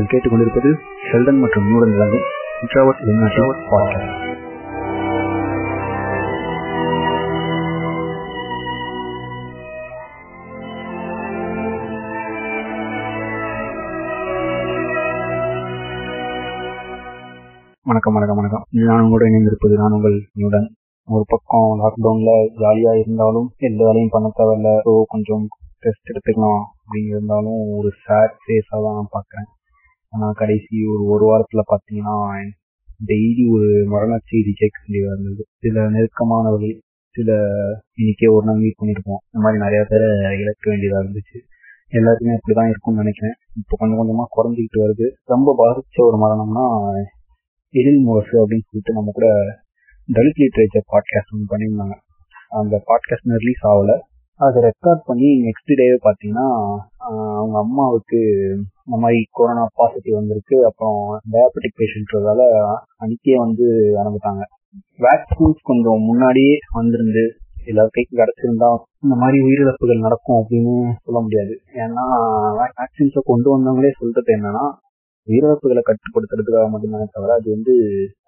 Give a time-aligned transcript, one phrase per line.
[0.00, 0.70] நீங்கள் கேட்டுக்கொண்டிருப்பது
[1.06, 2.26] ஷெல்டன் மற்றும் நூடன் வழங்கும்
[3.70, 4.18] பாட்காஸ்ட்
[17.84, 18.64] வணக்கம் வணக்கம் வணக்கம்.
[18.70, 20.74] நான் உங்களோட இணைந்திருப்பது நான் உங்கள் நியூடன்
[21.08, 24.78] ஒரு பக்கம் லாக்டவுன்ல ஜாலியா இருந்தாலும் எந்த வேலையும் பண்ண தேவையில்ல.
[24.84, 25.48] ஸோ கொஞ்சம்
[25.82, 26.62] ரெஸ்ட் எடுத்துக்கலாம்.
[26.82, 29.58] அப்படின்னு இருந்தாலும் ஒரு சேட் ஃபேஸாக தான் நான் பார்க்குறேன்.
[30.18, 32.16] கடைசி ஒரு ஒரு வாரத்துல பார்த்தீங்கன்னா
[33.06, 35.42] டெய்லி ஒரு மரண செய்தி கேட்க வேண்டியதாக இருந்தது.
[35.58, 36.78] சில நெருக்கமானவர்கள்
[37.10, 37.38] சில
[37.96, 40.06] இன்னைக்கே ஒரு நாள் மீட் பண்ணியிருப்போம் இந்த மாதிரி நிறைய பேரை
[40.38, 41.38] இழக்க வேண்டியதாக இருந்துச்சு.
[41.88, 43.36] எல்லாருக்குமே அப்படிதான் இருக்கும்னு நினைக்கிறேன்.
[43.56, 45.06] இப்போ கொஞ்சம் கொஞ்சமா குறைஞ்சிக்கிட்டு வருது.
[45.24, 46.64] ரொம்ப பாதிச்ச ஒரு மரணம்னா
[47.70, 49.26] எழில் முரசு அப்படின்னு சொல்லிட்டு நம்ம கூட
[50.12, 51.94] தலித் லிட்ரேச்சர் பாட்காஸ்ட் ஒன்று பண்ணியிருந்தாங்க.
[52.48, 54.09] அந்த பாட்காஸ்ட் ரிலீஸ் ஆகல.
[54.40, 56.46] அதை ரெக்கார்ட் பண்ணி நெக்ஸ்ட் டேவே பார்த்தீங்கன்னா
[57.38, 58.20] அவங்க அம்மாவுக்கு
[58.86, 60.56] இந்த மாதிரி கொரோனா பாசிட்டிவ் வந்திருக்கு.
[60.68, 61.00] அப்புறம்
[61.34, 62.40] டயபெட்டிக் பேஷண்ட்றதால
[63.02, 63.66] அன்னைக்கே வந்து
[64.00, 64.44] இறந்துட்டாங்க
[65.06, 67.24] வேக்சின்ஸ் கொஞ்சம் முன்னாடியே வந்திருந்து
[67.70, 68.68] எல்லாருக்கும் கிடைச்சிருந்தா
[69.04, 71.54] இந்த மாதிரி உயிரிழப்புகள் நடக்கும் அப்படின்னு சொல்ல முடியாது.
[71.82, 72.04] ஏன்னா
[72.60, 74.64] வேக்சின்ஸை கொண்டு வந்தவங்களே சொல்றது என்னன்னா
[75.28, 77.74] உயிரிழப்புகளை கட்டுப்படுத்துறதுக்காக மட்டும்தானே தவிர அது வந்து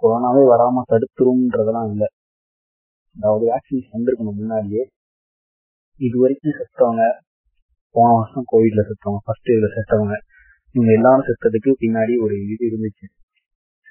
[0.03, 2.09] கொரோனாவே வராம தடுத்துரும்ன்றதெல்லாம் இல்லை.
[3.17, 4.83] அதாவது வேக்சின்ஸ் வந்திருக்கணும் முன்னாடியே
[6.01, 7.03] இது வரைக்கும் செத்தவங்க
[7.95, 10.15] போன வருஷம் கோவிட்ல செத்தவங்க ஃபர்ஸ்ட் இயர்ல செத்தவங்க
[10.75, 13.07] இவங்க எல்லாரும் செத்ததுக்கு பின்னாடி ஒரு இது இருந்துச்சு.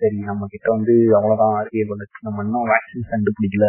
[0.02, 3.68] சரி நம்ம கிட்ட வந்து அவ்வளவுதான் அறிவியல் வந்துச்சு நம்ம இன்னும் வேக்சின் கண்டுபிடிக்கல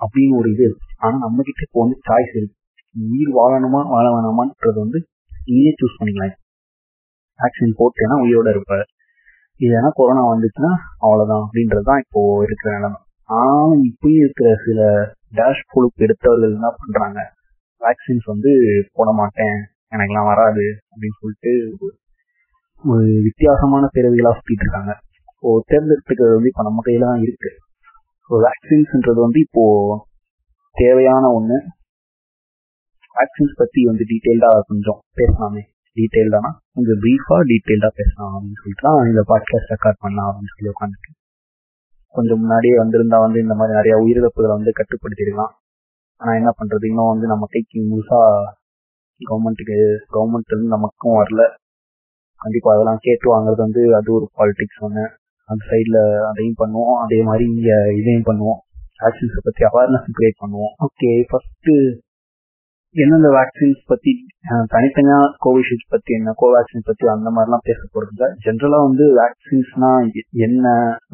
[0.00, 0.86] அப்படின்னு ஒரு இது இருக்கு.
[0.96, 2.56] ஆனா நம்ம கிட்ட இப்போ வந்து சாய்ஸ் இருக்கு.
[2.94, 4.98] உயிர் வாழணுமா வாழ வேணாமான்றது வந்து
[5.46, 6.36] நீயே சூஸ் பண்ணிக்கலாம்.
[7.38, 8.74] வேக்சின் போட்டேன்னா உயிரோட இருப்ப
[9.60, 12.98] இல்லைன்னா கொரோனா வந்துச்சுன்னா அவ்வளவுதான் அப்படின்றதுதான் இப்போ இருக்கிற நிலைமை.
[13.28, 14.80] ஆனாலும் இப்பயும் இருக்கிற சில
[15.32, 17.20] டேஷ் பொழுப்பு எடுத்தவர்கள் என்ன பண்றாங்க?
[17.80, 18.50] வேக்சின்ஸ் வந்து
[18.92, 19.56] போட மாட்டேன்
[19.90, 21.52] எனக்குலாம் வராது அப்படின்னு சொல்லிட்டு
[22.84, 24.92] ஒரு வித்தியாசமான பிறவிகளா சுத்திட்டு இருக்காங்க.
[25.42, 27.50] ஸோ தேர்ந்தெடுத்துக்கிறது வந்து இப்போ நம்ம கையில தான் இருக்கு.
[28.30, 29.64] ஸோ வேக்சின்ஸ்ன்றது வந்து இப்போ
[30.76, 31.58] தேவையான ஒண்ணு.
[33.14, 35.62] வேக்சின்ஸ் பத்தி வந்து டீட்டெயில்டா கொஞ்சம் பேசலாமே.
[35.96, 41.10] டீட்டெயில்டானா கொஞ்சம் ப்ரீஃபா டீட்டெயில்டா பேசலாம் அப்படின்னு சொல்லிட்டு தான் இந்த பாட்காஸ்ட் ரெக்கார்ட் பண்ணலாம் அப்படின்னு சொல்லி உட்காந்துட்டு
[42.18, 45.52] கொஞ்சம் முன்னாடியே வந்திருந்தா வந்து இந்த மாதிரி நிறைய உயிரிழப்புகளை வந்து கட்டுப்படுத்திடலாம்
[46.20, 46.84] ஆனா என்ன பண்றது?
[46.90, 48.20] இன்னும் வந்து நம்ம கைக்கு முழுசா
[49.20, 49.78] கவர்மெண்ட்டுக்கு
[50.14, 51.42] கவர்மெண்ட் இருந்து நமக்கும் வரல.
[52.40, 55.04] கண்டிப்பா அதெல்லாம் கேட்டு வாங்குறது வந்து அது ஒரு பாலிடிக்ஸ் ஒன்று
[55.48, 55.98] அந்த சைட்ல
[56.30, 56.96] அதையும் பண்ணுவோம்.
[57.04, 58.60] அதே மாதிரி இங்க இதையும் பண்ணுவோம்.
[59.08, 60.74] ஆக்ஷன்ஸை பத்தி அவேர்னஸ் கிரியேட் பண்ணுவோம்.
[60.86, 61.70] ஓகே ஃபர்ஸ்ட்
[62.96, 64.12] எந்தெந்த வேக்சின்ஸ் பத்தி
[64.72, 69.90] தனித்தனியா கோவிஷீல்ட் பத்தி என்ன கோவேக்சின் பத்தி அந்த மாதிரிலாம் பேச போறது இல்லை ஜென்ரலா வந்து வேக்சின்ஸ்னா
[70.46, 70.66] என்ன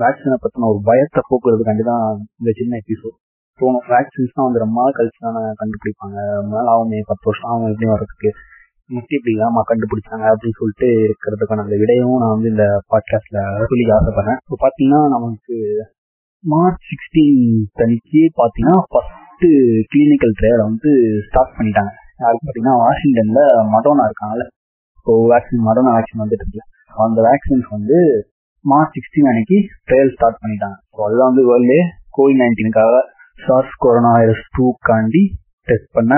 [0.03, 2.05] வேக்சினை பத்தின ஒரு பயத்தை போக்குறதுக்காண்டி தான்
[2.41, 3.17] இந்த சின்ன எபிசோட்
[3.61, 6.19] தோணும் வேக்சின்ஸ்னா வந்து ரொம்ப நாள் கழிச்சு தானே கண்டுபிடிப்பாங்க.
[6.39, 8.31] ரொம்ப நாள் ஆகுமே பத்து வருஷம் ஆகும் எப்படி வர்றதுக்கு.
[8.91, 14.41] முக்கிய இப்படி இல்லாம கண்டுபிடிச்சாங்க அப்படின்னு சொல்லிட்டு இருக்கிறதுக்கான அந்த விடையும் நான் வந்து இந்த பாட்காஸ்ட்ல சொல்லி ஆசைப்படுறேன்.
[14.45, 15.57] இப்போ பாத்தீங்கன்னா நமக்கு
[16.45, 17.43] மார்ச் சிக்ஸ்டீன்
[17.81, 18.79] தனிக்கு பாத்தீங்கன்னா
[19.33, 19.53] ஃபர்ஸ்ட்
[19.93, 20.91] கிளினிக்கல் ட்ரையலை வந்து
[21.27, 21.91] ஸ்டார்ட் பண்ணிட்டாங்க.
[22.23, 23.41] யாருக்கு பார்த்தீங்கன்னா வாஷிங்டன்ல
[23.75, 24.45] மடோனா இருக்காங்கல்ல.
[24.99, 26.65] இப்போ வேக்சின் மடோனா வேக்சின் வந்துட்டு இருக்குல்ல.
[27.05, 27.99] அந்த வேக்சின்ஸ் வந்து
[28.65, 29.57] மார்ச் சிக்ஸ்டீன் அன்னைக்கு
[29.89, 30.77] ட்ரையல் ஸ்டார்ட் பண்ணிட்டாங்க.
[30.95, 31.79] ஸோ அதுதான் வந்து வேர்ல்டு
[32.17, 32.97] கோவிட் நைன்டீனுக்காக
[33.39, 35.23] சார்ஸ் கொரோனா வைரஸ் டூக்காண்டி
[35.69, 36.13] டெஸ்ட் பண்ண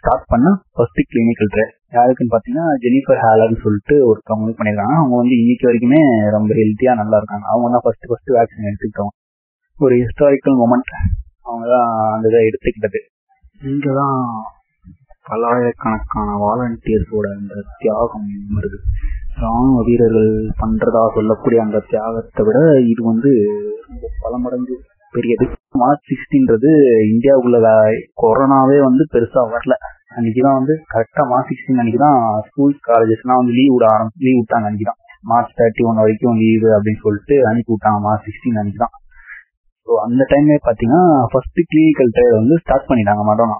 [0.00, 5.36] ஸ்டார்ட் பண்ண ஃபர்ஸ்ட் கிளினிக்கல் ட்ரையல் யாருக்குன்னு பாத்தீங்கன்னா ஜெனிஃபர் ஹேலர்னு சொல்லிட்டு ஒருத்தவங்க கம்பெனி பண்ணிருக்காங்க அவங்க வந்து
[5.42, 6.02] இன்னைக்கு வரைக்குமே
[6.36, 7.46] ரொம்ப ஹெல்த்தியா நல்லா இருக்காங்க.
[7.52, 9.14] அவங்க தான் ஃபர்ஸ்ட் ஃபர்ஸ்ட் வேக்சின் எடுத்துக்கிட்டோம்
[9.76, 10.92] ஒரு ஹிஸ்டாரிக்கல் மொமெண்ட்
[11.48, 13.00] அவங்க தான் அந்த இதை எடுத்துக்கிட்டது.
[13.64, 14.18] இங்கே தான்
[15.26, 18.78] பல்லாயிரக்கணக்கான வாலண்டியர்ஸோட அந்த தியாகம் வருது.
[19.40, 23.30] ராணுவ வீரர்கள் பண்றதா சொல்லக்கூடிய அந்த தியாகத்தை விட இது வந்து
[23.88, 24.76] ரொம்ப பல மடங்கு
[25.12, 25.46] பெரியது.
[25.72, 26.70] மார்ச் சிக்ஸ்டீன்றது
[27.12, 27.58] இந்தியாவுக்குள்ள
[28.22, 29.76] கொரோனாவே வந்து பெருசா வரல.
[30.16, 34.66] அன்னைக்குதான் வந்து கரெக்டா மார்ச் சிக்ஸ்டீன் அன்னைக்குதான் தான் ஸ்கூல்ஸ் காலேஜஸ்லாம் வந்து லீவ் விட ஆரம்பி லீவ் விட்டாங்க
[34.70, 35.00] அன்னைக்குதான்.
[35.22, 38.94] மார்ச் தேர்ட்டி ஒன் வரைக்கும் லீவு அப்படின்னு சொல்லிட்டு அனுப்பி விட்டாங்க மார்ச் சிக்ஸ்டீன் அன்னைக்குதான்.
[39.88, 43.56] ஸோ அந்த டைம்ல பாத்தீங்கன்னா ஃபர்ஸ்ட் கிளினிக்கல் ட்ரையல் வந்து ஸ்டார்ட் பண்ணிட்டாங்க மடோனா.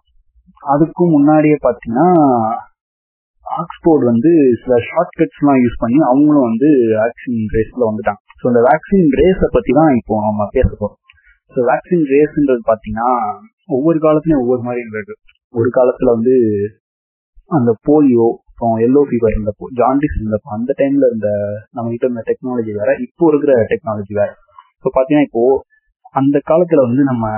[0.63, 2.09] அதுக்கும் முன்னாடியே பார்த்தீங்கன்னா
[3.47, 4.31] ஆக்ஸ்போர்ட் வந்து
[4.63, 8.21] சில ஷார்ட் எல்லாம் யூஸ் பண்ணி அவங்களும் வந்து வேக்சின் ரேஸ்ல வந்துட்டாங்க.
[8.41, 10.99] ஸோ இந்த வேக்சின் ரேஸை பற்றி தான் இப்போ நம்ம பேச போகிறோம்
[11.53, 13.09] ஸோ வேக்சின் ரேஸ்ன்றது பாத்தீங்கன்னா
[13.77, 15.17] ஒவ்வொரு காலத்துலையும் ஒவ்வொரு மாதிரி இருக்கு
[15.55, 16.35] ஒரு காலத்துல வந்து
[17.51, 21.29] அந்த போலியோ அப்புறம் எல்லோ ஃபீவர் இருந்தப்போ ஜாண்டிஸ் இருந்தப்போ அந்த டைம்ல இருந்த
[21.75, 24.31] நம்ம கிட்ட இருந்த டெக்னாலஜி வேற இப்போ இருக்கிற டெக்னாலஜி வேற.
[24.79, 25.43] இப்போ பாத்தீங்கன்னா இப்போ
[26.21, 27.33] அந்த காலத்துல வந்து நம்ம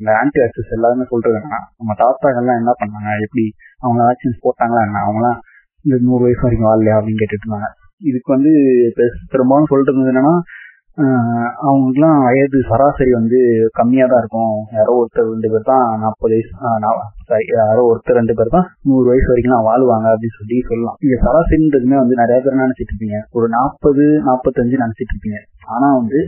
[0.00, 3.10] இந்த ஆன்டி வேக்சின்ஸ் எல்லாருமே சொல்றதுன்னா நம்ம தாத்தாக்கள்லாம் என்ன பண்ணாங்க?
[3.26, 3.44] எப்படி
[3.84, 5.02] அவங்க வேக்சின்ஸ் போட்டாங்களா என்ன?
[5.06, 5.38] அவங்களாம்
[5.84, 7.70] இந்த நூறு வயசு வரைக்கும் வாழலையா அப்படின்னு கேட்டுட்டு இருந்தாங்க.
[8.10, 8.52] இதுக்கு வந்து
[9.32, 10.34] பெரும்பாலும் சொல்றது என்னன்னா
[11.66, 13.38] அவங்களுக்குலாம் வயது சராசரி வந்து
[13.78, 14.56] கம்மியாக தான் இருக்கும்.
[14.78, 19.68] யாரோ ஒருத்தர் ரெண்டு பேர் தான் நாற்பது வயசு யாரோ ஒருத்தர் ரெண்டு பேர் தான் நூறு வயசு வரைக்கும்
[19.68, 20.98] வாழ்வாங்க அப்படின்னு சொல்லி சொல்லலாம்.
[21.04, 23.20] இங்க சராசரின்றதுமே வந்து நிறைய பேர் நினைச்சிட்டு இருப்பீங்க?
[23.38, 25.40] ஒரு நாற்பது நாற்பத்தஞ்சு நினைச்சிட்டு இருப்பீங்க.
[25.76, 26.20] ஆனா வந்து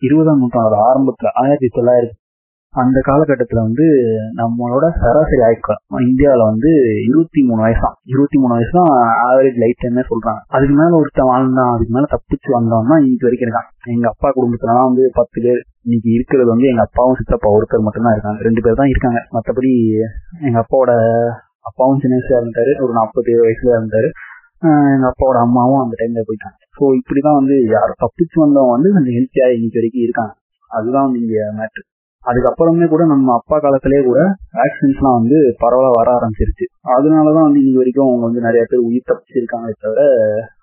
[0.00, 2.18] இருபதாம் நூற்றாண்டோட ஆரம்பத்துல ஆயிரத்தி தொள்ளாயிரத்தி
[2.74, 3.86] அந்த காலகட்டத்தில் வந்து
[4.36, 6.70] நம்மளோட சராசரி ஆயுட்காலம் இந்தியாவில் வந்து
[7.08, 7.96] இருபத்தி மூணு வயசாம்.
[8.04, 8.92] இருபத்தி மூணு வயசு தான்
[9.26, 10.40] ஆவரேஜ் லைஃப் டைம்னே சொல்றாங்க.
[10.46, 13.68] அதுக்கு மேல ஒருத்தன் வாழ்ந்தான் அதுக்கு மேல தப்பிச்சு வந்தோம்னா இன்னைக்கு வரைக்கும் இருக்கான்.
[13.94, 18.42] எங்க அப்பா குடும்பத்துலலாம் வந்து பத்து பேர் இன்னைக்கு இருக்கிறது வந்து எங்க அப்பாவும் சித்தப்பா ஒருத்தர் மட்டும்தான் இருக்காங்க.
[18.42, 19.20] ரெண்டு பேர் தான் இருக்காங்க.
[19.32, 19.72] மற்றபடி
[20.40, 20.92] எங்க அப்பாவோட
[21.60, 24.10] அப்பாவும் சின்ன வயசுல இருந்தாரு ஒரு நாற்பது வயசுல இருந்தாரு.
[24.62, 26.56] எங்க அப்பாவோட அம்மாவும் அந்த டைம்ல போயிட்டாங்க.
[26.76, 30.34] ஸோ இப்படிதான் வந்து யாரும் தப்பிச்சு வந்தவங்க வந்து கொஞ்சம் ஹெல்த்தியா இன்னைக்கு வரைக்கும் இருக்காங்க
[30.70, 31.82] அதுதான் வந்து இங்க மேட்ரு
[32.22, 34.20] அதுக்கப்புறமே கூட நம்ம அப்பா காலத்திலேயே கூட
[34.64, 36.66] ஆக்சிடென்ட்ஸ்லாம் வந்து பரவாயில்ல வர ஆரம்பிச்சிருச்சு.
[36.94, 40.02] அதனாலதான் வந்து இன்னைக்கு வரைக்கும் அவங்க வந்து நிறைய பேர் உயிர் தப்பிச்சிருக்காங்களே தவிர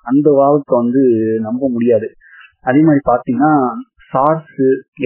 [0.03, 1.01] அந்த வாழ்க்கை வந்து
[1.39, 2.07] நம்ப முடியாது.
[2.63, 3.51] அதே மாதிரி பாத்தீங்கன்னா
[4.11, 4.59] சார்ஸ்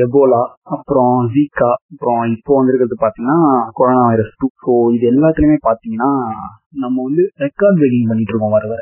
[0.04, 0.42] எபோலா
[0.76, 3.38] அப்புறம் ஜீகா அப்புறம் இப்போ வந்திருக்கிறது பாத்தீங்கன்னா
[3.72, 6.10] கொரோனா வைரஸ் டூ ஸோ இது எல்லாத்துலயுமே பாத்தீங்கன்னா
[6.84, 8.82] நம்ம வந்து ரெக்கார்ட் பிரேக்கிங் பண்ணிட்டு இருக்கோம் வர வர.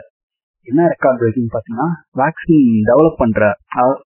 [0.68, 3.42] என்ன ரெக்கார்ட் பிரேக்கிங் பாத்தீங்கன்னா வேக்சின் டெவலப் பண்ற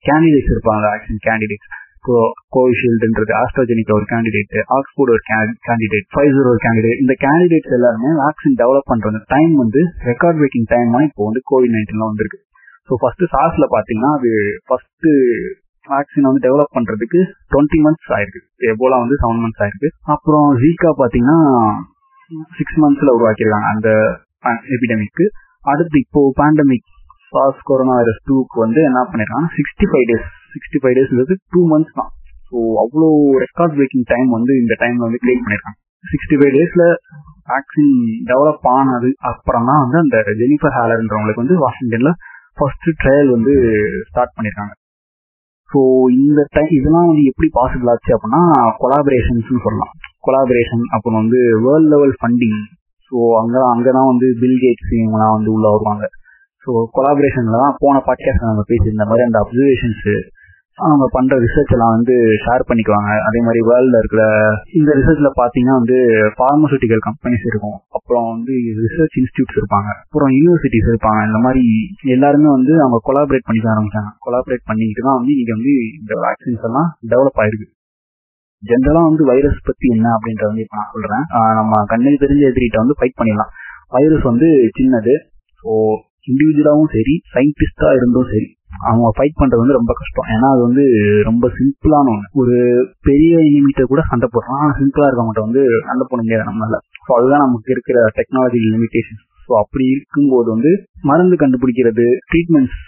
[0.09, 2.17] கேண்டிடேட்ஸ் இருப்பாங்க வேக்சின் கேண்டிடேட்ஸ் இப்போ
[2.57, 5.23] கோவிஷீல்டுன்றது ஆஸ்ட்ராஜெனிக்கா ஒரு கேண்டிடேட் ஆக்ஸ்போர்ட் ஒரு
[5.67, 10.97] கேண்டிடேட் ஃபைசர் ஒரு கேண்டிடேட் இந்த கேண்டிடேட்ஸ் எல்லாருமே வேக்சின் டெவலப் பண்ற டைம் வந்து ரெக்கார்ட் பிரேக்கிங் டைம்
[11.01, 12.41] இப்போ வந்து கோவிட் நைன்டீன்ல வந்திருக்கு.
[12.89, 14.31] ஸோ ஃபர்ஸ்ட் சார்ஸ்ல பாத்தீங்கன்னா அது
[14.67, 15.09] ஃபர்ஸ்ட்
[15.91, 17.21] வேக்சின் வந்து டெவலப் பண்றதுக்கு
[17.53, 18.41] டுவெண்ட்டி மந்த்ஸ் ஆயிருக்கு.
[18.73, 19.89] எபோலா வந்து செவன் மந்த்ஸ் ஆயிருக்கு.
[20.15, 21.39] அப்புறம் ஜீக்கா பாத்தீங்கன்னா
[22.59, 23.89] சிக்ஸ் மந்த்ஸ்ல உருவாக்கியிருக்காங்க அந்த
[24.77, 25.25] எபிடமிக்கு
[25.73, 26.89] அடுத்து இப்போ பேண்டமிக்
[27.33, 31.97] சார்ஸ் கொரோனா வைரஸ் டூக்கு வந்து என்ன பண்ணிருக்காங்க sixty five days sixty five டேஸ்ன்றது two months
[31.99, 32.11] தான்.
[32.49, 33.09] ஸோ அவ்வளோ
[33.45, 35.79] ரெக்கார்ட் பிரேக்கிங் டைம் வந்து இந்த டைம்ல வந்து கிரியேட் பண்ணிருக்காங்க.
[36.05, 36.85] சிக்ஸ்டி ஃபைவ் டேஸ்ல
[37.53, 37.95] வேக்சின்
[38.31, 42.13] டெவலப் ஆனது அப்புறம் தான் வந்து அந்த ஜெனிஃபர் ஹேலர்ன்றவங்களுக்கு வந்து வாஷிங்டன்ல
[42.59, 43.55] ஃபர்ஸ்ட் ட்ரையல் வந்து
[44.11, 44.75] ஸ்டார்ட் பண்ணிருக்காங்க.
[45.73, 45.81] ஸோ
[46.19, 48.43] இந்த டைம் இதெல்லாம் வந்து எப்படி பாசிபிள் ஆச்சு அப்படின்னா
[48.83, 49.93] கொலாபரேஷன்ஸ் சொல்லலாம்.
[50.27, 52.59] கொலாபரேஷன் அப்புறம் வந்து வேர்ல்ட் லெவல் ஃபண்டிங்
[53.13, 56.05] ஸோ அங்கே அங்கதான் வந்து பில் கேட்ஸ் இவங்கலாம் வந்து உள்ள வருவாங்க.
[56.65, 60.07] ஸோ கொலாபரேஷன்ல தான் போன பாட்காஸ்ட் நம்ம பேசியிருந்த மாதிரி அந்த அப்சர்வேஷன்ஸ்
[60.79, 62.15] அவங்க பண்ற ரிசர்ச் எல்லாம் வந்து
[62.45, 63.11] ஷேர் பண்ணிக்குவாங்க.
[63.29, 64.23] அதே மாதிரி வேர்ல்ட்ல இருக்கிற
[64.79, 65.99] இந்த ரிசர்ச்ல பாத்தீங்கன்னா வந்து
[66.41, 67.77] பார்மசூட்டிக்கல் கம்பெனிஸ் இருக்கும்.
[67.99, 68.55] அப்புறம் வந்து
[68.85, 69.91] ரிசர்ச் இன்ஸ்டியூட்ஸ் இருப்பாங்க.
[70.07, 71.21] அப்புறம் யூனிவர்சிட்டிஸ் இருப்பாங்க.
[71.29, 71.65] இந்த மாதிரி
[72.17, 74.11] எல்லாருமே வந்து அவங்க கொலாபரேட் பண்ணிக்க ஆரம்பிச்சாங்க.
[74.27, 77.69] கொலாபரேட் பண்ணிக்கிட்டு தான் வந்து இன்னைக்கு வந்து இந்த வேக்சின்ஸ் எல்லாம் டெவலப் ஆயிருக்கு.
[78.63, 81.25] ஜென்ரலா வந்து வைரஸ் பத்தி என்ன அப்படின்றத வந்து இப்ப நான் சொல்றேன்.
[81.61, 83.53] நம்ம கண்ணுக்கு தெரிஞ்ச எதிரிட்ட வந்து ஃபைட் பண்ணிடலாம்.
[83.97, 84.49] வைரஸ் வந்து
[84.79, 85.15] சின்னது.
[85.65, 85.71] ஸோ
[86.31, 88.49] இண்டிவிஜுவலாவும் சரி சயின்டிஸ்டா இருந்தும் சரி.
[88.89, 90.29] அவங்க ஃபைட் பண்றது வந்து ரொம்ப கஷ்டம்.
[90.35, 90.85] ஏன்னா அது வந்து
[91.29, 92.57] ரொம்ப சிம்பிளான ஒன்று ஒரு
[93.09, 96.79] பெரிய இனிமிட்ட கூட சண்டை போடுறான் சிம்பிளா இருக்கவங்ககிட்ட வந்து சண்டை போட முடியாது நம்மளால.
[97.07, 100.73] ஸோ அதுதான் நமக்கு இருக்கிற டெக்னாலஜி லிமிடேஷன் ஸோ அப்படி இருக்கும்போது வந்து
[101.11, 102.81] மருந்து கண்டுபிடிக்கிறது ட்ரீட்மெண்ட்ஸ்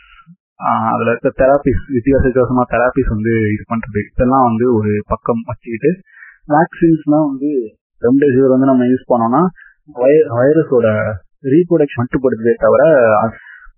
[0.91, 4.01] அதுல இருக்க தெராபிஸ் வித்தியாச வித்தியாசமா தெராபிஸ் வந்து இது பண்றது.
[4.13, 5.91] இதெல்லாம் வந்து ஒரு பக்கம் வச்சுக்கிட்டு
[6.55, 7.51] வேக்சின்ஸ்லாம் வந்து
[8.03, 9.43] ரெம்டெசிவிர் வந்து நம்ம யூஸ் பண்ணோம்னா
[10.35, 10.87] வைரஸோட
[11.53, 12.83] ரீப்ரொடக்ஷன் மட்டுப்படுத்ததே தவிர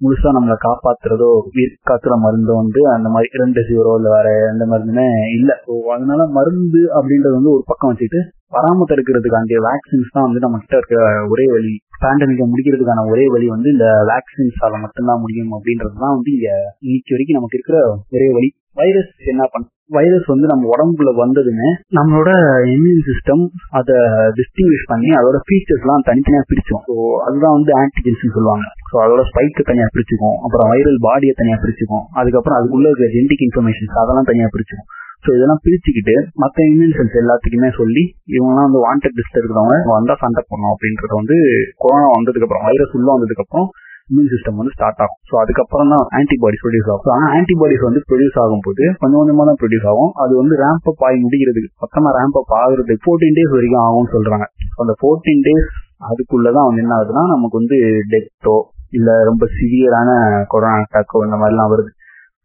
[0.00, 5.50] முழுசா நம்மளை காப்பாத்துறதோ உயிர் காத்துற மருந்தோ வந்து அந்த மாதிரி ரெம்டெசிவிரோ இல்ல வேற எந்த மருந்துமே இல்ல.
[5.92, 8.20] அதனால மருந்து அப்படின்றது வந்து ஒரு பக்கம் வச்சுட்டு
[8.52, 10.96] பராமரிக்கிறதுக்காண்டிய வேக்சின்ஸ் தான் வந்து நம்ம கிட்ட இருக்க
[11.28, 11.72] ஒரே வழி.
[12.02, 16.48] பேண்டமிக்கை முடிக்கிறதுக்கான ஒரே வழி வந்து இந்த வேக்சின்ஸால மட்டும்தான் முடியும் அப்படின்றதுதான் வந்து இங்க
[16.80, 17.78] இன்னைக்கு வரைக்கும் நமக்கு இருக்கிற
[18.10, 18.50] ஒரே வழி.
[18.76, 22.30] வைரஸ் என்ன பண்ண வைரஸ் வந்து நம்ம உடம்புல வந்ததுமே நம்மளோட
[22.72, 23.44] இம்யூன் சிஸ்டம்
[23.78, 23.96] அதை
[24.38, 26.94] டிஸ்டிங்விஷ் பண்ணி அதோட ஃபீச்சர்ஸ் எல்லாம் தனித்தனியா பிரிச்சோம் ஸோ
[27.26, 28.66] அதுதான் வந்து ஆன்டிஜென்ஸ் சொல்லுவாங்க.
[28.90, 30.36] ஸோ அதோட ஸ்பைக்கு தனியா பிரிச்சுக்கும்.
[30.44, 32.04] அப்புறம் வைரல் பாடியை தனியா பிரிச்சுக்கும்.
[32.20, 34.90] அதுக்கப்புறம் அதுக்குள்ள இருக்கிற ஜெனடிக் இன்ஃபர்மேஷன்ஸ் அதெல்லாம் தனியா பிரிச்சுக்கும்
[35.24, 38.02] ஸோ இதெல்லாம் பிரிச்சுக்கிட்டு மற்ற இம்யூன் செல்ஸ் எல்லாத்துக்குமே சொல்லி
[38.34, 41.36] இவங்கெல்லாம் வந்து வாண்டட் லிஸ்ட் இருக்கிறவங்க வந்தா சண்டை போடணும் அப்படின்றத வந்து
[41.84, 43.68] கொரோனா வந்ததுக்கு அப்புறம் வைரஸ் உள்ள வந்ததுக்கு அப்புறம்
[44.10, 45.20] இம்யூன் சிஸ்டம் வந்து ஸ்டார்ட் ஆகும்.
[45.28, 47.12] ஸோ அதுக்கப்புறம் தான் ஆன்டிபாடிஸ் ப்ரொடியூஸ் ஆகும்.
[47.14, 50.12] ஆனால் ஆன்டிபாடிஸ் வந்து ப்ரொடியூஸ் ஆகும்போது கொஞ்சம் கொஞ்சமாக தான் ப்ரொடியூஸ் ஆகும்.
[50.24, 54.46] அது வந்து ரேம்ப் அப் ஆகி முடிகிறதுக்கு மொத்தமாக ரேம்ப் அப் ஆகுறது ஃபோர்டீன் டேஸ் வரைக்கும் ஆகும்னு சொல்றாங்க.
[54.84, 55.68] அந்த ஃபோர்டீன் டேஸ்
[56.10, 57.76] அதுக்குள்ளதான் வந்து என்ன ஆகுதுன்னா நமக்கு வந்து
[58.12, 58.56] டெத்தோ
[58.92, 60.10] இல்ல ரொம்ப சிவியரான
[60.52, 61.90] கொரோனா அட்டாக்கோ இந்த மாதிரிலாம் வருது.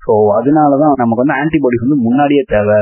[0.02, 2.80] ஸோ அதனாலதான் நமக்கு வந்து ஆன்டிபாடிஸ் வந்து முன்னாடியே தேவை.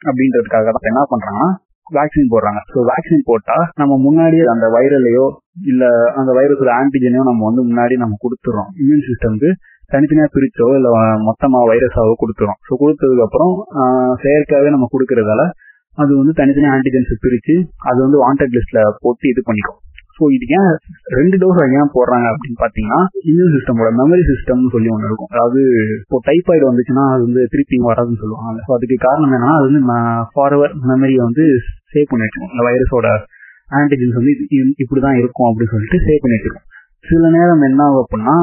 [0.00, 1.48] அப்படின்றதுக்காக தான் என்ன பண்றாங்கன்னா
[1.96, 2.60] வேக்சின் போடுறாங்க.
[2.72, 5.26] ஸோ வேக்சின் போட்டா நம்ம முன்னாடியே அந்த வைரலையோ
[5.72, 5.84] இல்ல
[6.20, 8.70] அந்த வைரஸோட ஆன்டிஜனையோ நம்ம வந்து முன்னாடி நம்ம கொடுத்துறோம்.
[8.82, 9.50] இம்யூன் சிஸ்டம்க்கு
[9.90, 10.88] தனித்தனியா பிரிச்சோ இல்ல
[11.28, 13.52] மொத்தமா வைரஸாவோ கொடுத்துரும் ஸோ கொடுத்ததுக்கு அப்புறம்
[14.24, 15.42] செயற்காவே நம்ம கொடுக்கறதால
[15.98, 17.54] அது வந்து தனித்தனி ஆன்டிஜென்ஸ் பிரிச்சு
[17.90, 19.78] அது வந்து வாண்டட் லிஸ்ட்ல போட்டு இது பண்ணிக்கும்.
[20.16, 20.72] ஸோ இதுக்கு ஏன்
[21.16, 25.30] ரெண்டு டோஸ் ஏன் போடுறாங்க அப்படின்னு பாத்தீங்கன்னா இம்யூன் சிஸ்டமோட மெமரி சிஸ்டம்னு சொல்லி ஒன்று இருக்கும்.
[25.34, 25.60] அதாவது
[26.00, 28.58] இப்போ டைஃபாய்டு வந்துச்சுன்னா அது வந்து திருப்பி வராதுன்னு சொல்லுவாங்க.
[28.66, 29.82] ஸோ அதுக்கு காரணம் என்னன்னா அது வந்து
[30.34, 31.46] ஃபார்வர் மெமரியை வந்து
[31.94, 33.08] சேவ் பண்ணி வச்சுக்கும் இந்த வைரஸோட
[33.78, 34.32] ஆன்டிஜென்ஸ் வந்து
[34.82, 36.68] இப்படிதான் இருக்கும் அப்படின்னு சொல்லிட்டு சேவ் பண்ணி வச்சிருக்கும்
[37.10, 38.36] சில நேரம் என்ன ஆகும் அப்படின்னா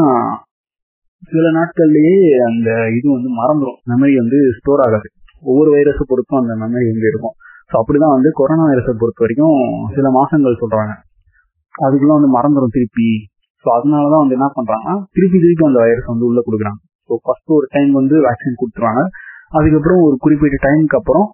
[1.31, 2.15] சில நாட்கள்லயே
[2.49, 5.07] அந்த இது வந்து மறந்துடும் மெமரி வந்து ஸ்டோர் ஆகாது.
[5.43, 7.35] ஒவ்வொரு வைரஸை பொறுத்தும் அந்த மெமரி வந்து இருக்கும்.
[7.71, 9.59] ஸோ அப்படிதான் வந்து கொரோனா வைரஸை பொறுத்த வரைக்கும்
[9.95, 10.93] சில மாசங்கள் சொல்றாங்க.
[11.79, 13.09] அதுக்குள்ள வந்து மறந்துடும் திருப்பி.
[13.65, 16.79] ஸோ அதனாலதான் வந்து என்ன பண்றாங்கன்னா திருப்பி திருப்பி அந்த வைரஸ் வந்து உள்ள கொடுக்குறாங்க.
[17.09, 19.01] ஸோ ஃபர்ஸ்ட் ஒரு டைம் வந்து வேக்சின் கொடுத்துருவாங்க.
[19.49, 21.27] அதுக்கப்புறம் ஒரு குறிப்பிட்ட டைமுக்கு அப்புறம்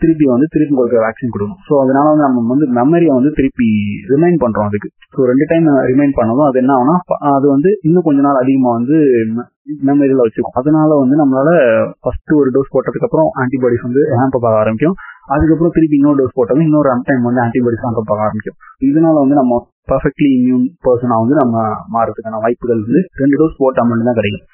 [0.00, 1.60] திருப்பி வந்து திருப்பி உங்களுக்கு வேக்சின் கொடுக்கணும்.
[1.66, 3.68] ஸோ அதனால வந்து நம்ம வந்து மெமரியை வந்து திருப்பி
[4.12, 4.88] ரிமைண்ட் பண்றோம் அதுக்கு.
[5.14, 6.96] ஸோ ரெண்டு டைம் ரிமைண்ட் பண்ணதும் அது என்ன ஆகும்னா
[7.36, 8.96] அது வந்து இன்னும் கொஞ்ச நாள் அதிகமா வந்து
[9.88, 10.56] மெமரியில வச்சுக்கும்.
[10.60, 11.50] அதனால வந்து நம்மளால
[12.02, 14.96] ஃபர்ஸ்ட் ஒரு டோஸ் போட்டதுக்கு அப்புறம் ஆன்டிபாடிஸ் வந்து ஹேம்ப் ஆக ஆரம்பிக்கும்.
[15.34, 18.58] அதுக்கப்புறம் திருப்பி இன்னொரு டோஸ் போட்டதும் இன்னொரு டைம் வந்து ஆன்டிபாடிஸ் ஹேம்ப் ஆக ஆரம்பிக்கும்.
[18.90, 19.60] இதனால வந்து நம்ம
[19.92, 21.56] பர்ஃபெக்ட்லி இம்யூன் பர்சனா வந்து நம்ம
[21.96, 24.44] மாறதுக்கான வாய்ப்புகள் வந்து ரெண்டு டோஸ் போட்டா மட்டும்தான் கிடைக்கும்.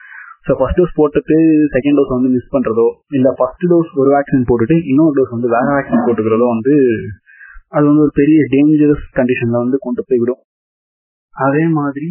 [0.47, 1.37] ஸோ ஃபர்ஸ்ட் டோஸ் போட்டுட்டு
[1.75, 5.66] செகண்ட் டோஸ் வந்து மிஸ் பண்றதோ இல்ல ஃபர்ஸ்ட் டோஸ் ஒரு வேக்சின் போட்டுட்டு இன்னொரு டோஸ் வந்து வேற
[5.76, 6.75] வேக்சின் போட்டுக்கிறதோ வந்து
[7.73, 10.42] அது வந்து ஒரு பெரிய டேஞ்சரஸ் கண்டிஷன்ல வந்து கொண்டு போய் விடும்.
[11.35, 12.09] அதே மாதிரி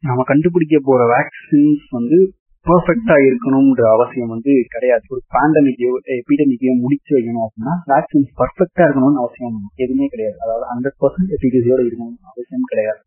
[0.00, 2.18] நம்ம கண்டுபிடிக்க போற வேக்சின்ஸ் வந்து
[2.66, 5.04] பர்ஃபெக்டா இருக்கணும்ன்ற அவசியம் வந்து கிடையாது.
[5.08, 10.36] ஒரு பேண்டமிக்கையோ எபிடமிக்கையோ முடிச்சு வைக்கணும் அப்படின்னா வேக்சின்ஸ் பர்ஃபெக்டா இருக்கணும்னு அவசியம் எதுவுமே கிடையாது.
[10.44, 13.00] அதாவது ஹண்ட்ரட் பர்சன்ட் எஃபிகசியோட இருக்கணும்னு அவசியம் கிடையாது.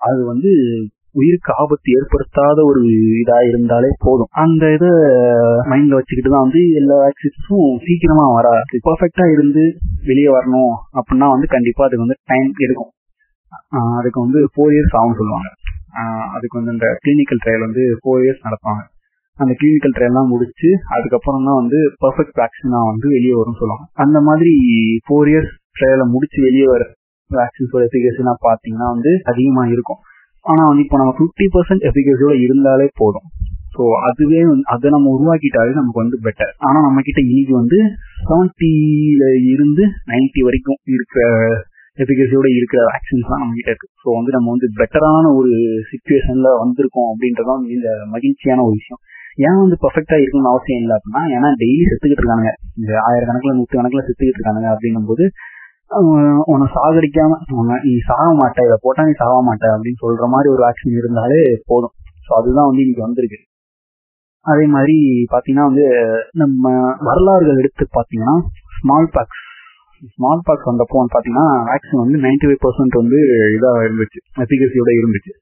[0.00, 0.52] அது வந்து
[1.14, 2.80] உயிருக்கு ஆபத்து ஏற்படுத்தாத ஒரு
[3.22, 4.30] இதா இருந்தாலே போதும்.
[4.44, 4.90] அந்த இதை
[5.70, 9.64] மைண்ட்ல வச்சுக்கிட்டு தான் வந்து எல்லா வேக்சின்ஸும் சீக்கிரமா வராது பர்ஃபெக்டா இருந்து
[10.08, 12.90] வெளியே வரணும் அப்படின்னா வந்து கண்டிப்பா அதுக்கு வந்து டைம் எடுக்கும்.
[13.98, 15.50] அதுக்கு வந்து ஃபோர் இயர்ஸ் ஆகும்னு சொல்லுவாங்க.
[16.36, 18.82] அதுக்கு வந்து இந்த கிளினிக்கல் ட்ரையல் வந்து ஃபோர் இயர்ஸ் நடப்பாங்க.
[19.38, 23.86] அந்த கிளினிக்கல் ட்ரையல்லாம் முடிச்சு அதுக்கப்புறம் தான் வந்து பர்ஃபெக்ட் வேக்சினா வந்து வெளியே வரும்னு சொல்லுவாங்க.
[24.04, 24.52] அந்த மாதிரி
[25.06, 26.82] ஃபோர் இயர்ஸ் ட்ரையலை முடிச்சு வெளியே வர
[27.30, 30.00] வேக்சின்ஸோட எஃபிகசினா பாத்தீங்கன்னா வந்து அதிகமா இருக்கும்.
[30.44, 33.28] ஆனா வந்து இப்போ நம்ம ஃபிஃப்டி பர்சன்ட் எஃபிகசியோட இருந்தாலே போதும்.
[33.74, 37.78] ஸோ அதுவே வந்து அதை நம்ம உருவாக்கிட்டாலே நமக்கு வந்து பெட்டர் ஆனா நம்ம கிட்ட இன்னைக்கு வந்து
[38.28, 41.22] செவன்டில இருந்து நைன்டி வரைக்கும் இருக்கிற
[41.98, 43.88] எஃபிகசியோட இருக்கிற வேக்சின்ஸ் தான் நம்ம கிட்ட இருக்கு.
[44.02, 45.52] ஸோ வந்து நம்ம வந்து பெட்டரான ஒரு
[45.90, 49.00] சுச்சுவேஷன்ல வந்திருக்கோம் அப்படின்றதான் இந்த மகிழ்ச்சியான ஒரு விஷயம்.
[49.38, 54.06] ஏன் வந்து பர்ஃபெக்டா இருக்கணும்னு அவசியம் இல்லை அப்படின்னா ஏன்னா டெய்லி செத்துக்கிட்டு இருக்காங்க இந்த ஆயிரக்கணக்கில் நூற்று கணக்கில்
[54.06, 55.24] செத்துக்கிட்டு இருக்காங்க அப்படின்னும் போது
[56.52, 60.62] உன்னை சாகடிக்காம உன்னை நீ சாக மாட்டே இதை போட்டா நீ சாக மாட்டே அப்படின்னு சொல்ற மாதிரி ஒரு
[60.66, 61.94] வேக்சின் இருந்தாலே போதும்.
[62.26, 63.38] ஸோ அதுதான் வந்து இன்னைக்கு வந்திருக்கு.
[64.46, 64.96] அதே மாதிரி
[65.32, 65.84] பாத்தீங்கன்னா வந்து
[66.42, 66.72] நம்ம
[67.08, 68.36] வரலாறுகள் எடுத்து பாத்தீங்கன்னா
[68.78, 69.42] ஸ்மால் பாக்ஸ்
[70.14, 73.18] ஸ்மால் பாக்ஸ் வந்தப்போ பாத்தீங்கன்னா வேக்சின் வந்து நைன்டி ஃபைவ் பர்சன்ட் வந்து
[73.56, 74.18] இதாக இருந்துச்சு.
[74.44, 75.32] எஃபிகசியோட இருந்துச்சு.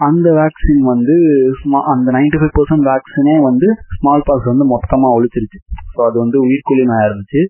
[0.00, 1.16] அந்த வேக்சின் வந்து
[1.94, 5.58] அந்த நைன்டி ஃபைவ் பர்சன்ட் வேக்சினே வந்து ஸ்மால் பாக்ஸ் வந்து மொத்தமா ஒழிச்சிருச்சு.
[5.94, 7.42] ஸோ அது வந்து உயிர்கொல்லி நோயா இருந்துச்சு.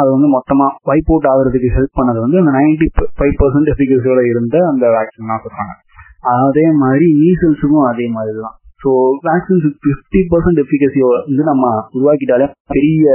[0.00, 2.86] அது வந்து மொத்தமா வைப் அவுட் ஆகுறதுக்கு ஹெல்ப் பண்ணது வந்து அந்த நைன்டி
[3.18, 5.74] ஃபைவ் பர்சன்ட் எஃபிகசியோட இருந்த அந்த வேக்சின் தான் சொல்றாங்க.
[6.38, 8.90] அதே மாதிரி மீசல்ஸுக்கும் அதே மாதிரி தான் ஸோ
[9.28, 13.06] வேக்சின்ஸ் ஃபிஃப்டி பர்சன்ட் எஃபிகசியோ வந்து நம்ம உருவாக்கிட்டாலே பெரிய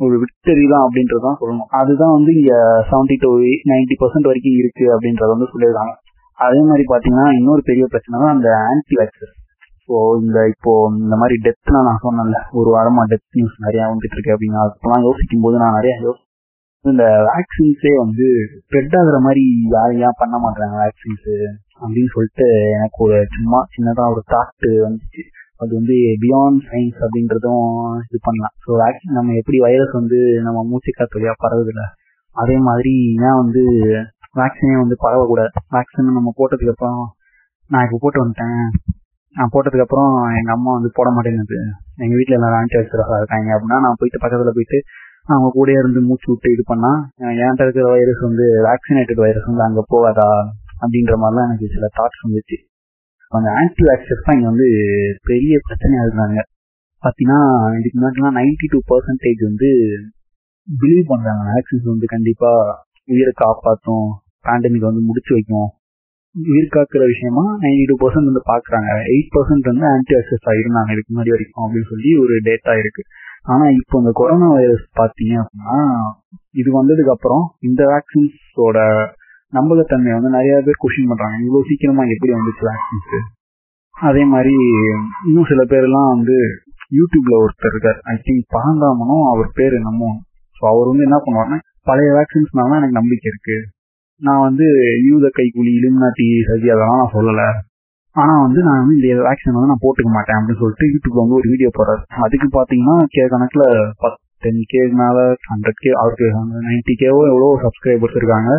[0.00, 1.70] ஒரு விக்டரி தான் அப்படின்றதான் சொல்லணும்.
[1.78, 2.52] அதுதான் வந்து இங்க
[2.90, 3.30] செவன்டி டு
[3.70, 5.94] நைன்டி பர்சன்ட் வரைக்கும் இருக்கு அப்படின்றத வந்து சொல்லியிருக்காங்க.
[6.38, 9.32] அதே மாதிரி பாத்தீங்கன்னா இன்னொரு பெரிய பிரச்சனை தான் அந்த ஆன்டி வேக்சர்
[9.88, 14.34] ஸோ இந்த இப்போ இந்த மாதிரி டெத்னா நான் சொன்னேன்ல ஒரு வாரமா டெத் நியூஸ் நிறைய வந்துட்டு இருக்கு
[14.34, 14.58] அப்படின்னு.
[14.64, 16.22] அப்பெல்லாம் யோசிக்கும் போது நான் நிறைய யோசி
[16.84, 18.26] இந்த வேக்சின்ஸே வந்து
[18.64, 21.30] ஸ்ப்ரெட் ஆகுற மாதிரி யாரும் ஏன் பண்ண மாட்டாங்க வேக்சின்ஸ்
[21.82, 25.22] அப்படின்னு சொல்லிட்டு எனக்கு ஒரு சும்மா சின்னதா ஒரு தாட் வந்துச்சு.
[25.62, 27.64] அது வந்து பியாண்ட் சயின்ஸ் அப்படின்றதும்
[28.08, 28.54] இது பண்ணலாம்.
[28.64, 31.84] ஸோ வேக்சின் நம்ம எப்படி வைரஸ் வந்து நம்ம மூச்சிக்கா தொழிலா வழியா பரவுதுல
[32.36, 32.94] அதே மாதிரி
[33.28, 33.62] ஏன் வந்து
[34.40, 35.50] வேக்சினே வந்து பரவக்கூடாது?
[35.76, 37.00] வேக்சின் நம்ம போட்டதுக்கு அப்புறம்
[37.70, 38.68] நான் இப்போ போட்டு வந்துட்டேன்.
[39.38, 41.58] நான் போட்டதுக்கு அப்புறம் எங்க அம்மா வந்து போட மாட்டேங்குது.
[42.04, 43.48] எங்க வீட்டுல எல்லாரும் ஆன்டி வைரஸா இருக்காங்க.
[43.54, 44.78] அப்படின்னா நான் போயிட்டு பக்கத்துல போயிட்டு
[45.32, 46.90] அவங்க கூட இருந்து மூச்சு விட்டு இது பண்ணா
[47.40, 50.28] என்கிட்ட இருக்கிற வைரஸ் வந்து வேக்சினேட்டட் வைரஸ் வந்து அங்க போகாதா?
[50.82, 52.56] அப்படின்ற மாதிரிலாம் எனக்கு சில தாட்ஸ் வந்துச்சு.
[53.32, 54.68] அந்த ஆன்டி வேக்சர்ஸ் தான் இங்க வந்து
[55.22, 56.38] பெரிய பிரச்சனையா இருந்தாங்க
[57.02, 57.40] பாத்தீங்கன்னா
[57.78, 59.68] இதுக்கு முன்னாடிலாம் நைன்டி டூ பர்சன்டேஜ் வந்து
[60.68, 61.42] பிலீவ் பண்றாங்க.
[61.52, 62.50] வேக்சின்ஸ் வந்து கண்டிப்பா
[63.04, 64.06] உயிரை காப்பாற்றும்
[64.46, 65.68] பேண்டமிக் வந்து முடிச்சு வைக்கும்.
[66.52, 67.44] உயிர் காக்கிற விஷயமா?
[67.62, 68.90] நைன்டி டூ பர்சன்ட் வந்து பாக்குறாங்க.
[69.12, 73.02] எயிட் பர்சன்ட் வந்து ஆன்டி ஆக்சஸா இருந்தாங்க இதுக்கு முன்னாடி வரைக்கும் அப்படின்னு சொல்லி ஒரு டேட்டா இருக்கு.
[73.52, 75.76] ஆனா இப்போ இந்த கொரோனா வைரஸ் பாத்தீங்க அப்படின்னா
[76.52, 78.78] இது வந்ததுக்கு அப்புறம் இந்த வேக்சின்ஸோட
[79.52, 81.36] நம்பகத்தன்மை வந்து நிறைய பேர் கொஸ்டின் பண்றாங்க.
[81.44, 83.14] இவ்வளவு சீக்கிரமா எப்படி வந்துச்சு வேக்சின்ஸ்
[83.94, 84.54] அதே மாதிரி
[85.28, 86.36] இன்னும் சில பேர் எல்லாம் வந்து
[86.98, 87.98] யூடியூப்ல ஒருத்தர் இருக்கார்.
[88.12, 90.10] ஐ திங்க் பரந்தாமனும் அவர் பேர் என்னமோ.
[90.56, 93.56] ஸோ அவர் வந்து என்ன பண்ணுவாருன்னா பழைய வேக்சின்ஸ்னால எனக்கு நம்பிக்கை இருக்கு.
[94.26, 94.66] நான் வந்து
[95.08, 97.42] யூத கைகூலி இலுமினாட்டி சதி அதெல்லாம் நான் சொல்லல.
[98.16, 101.48] ஆனா வந்து நான் வந்து இந்த வேக்சின் வந்து நான் போட்டுக்க மாட்டேன் அப்படின்னு சொல்லிட்டு யூடியூப்ல வந்து ஒரு
[101.52, 102.02] வீடியோ போடுறாரு.
[102.26, 103.64] அதுக்கு பாத்தீங்கன்னா கே கணக்குல
[104.44, 105.18] டென் கே மேல
[105.52, 106.26] ஹண்ட்ரட் கே அவருக்கு
[106.66, 108.50] நைன்டி கேவோ எவ்வளோ சப்ஸ்கிரைபர்ஸ் இருக்காங்க.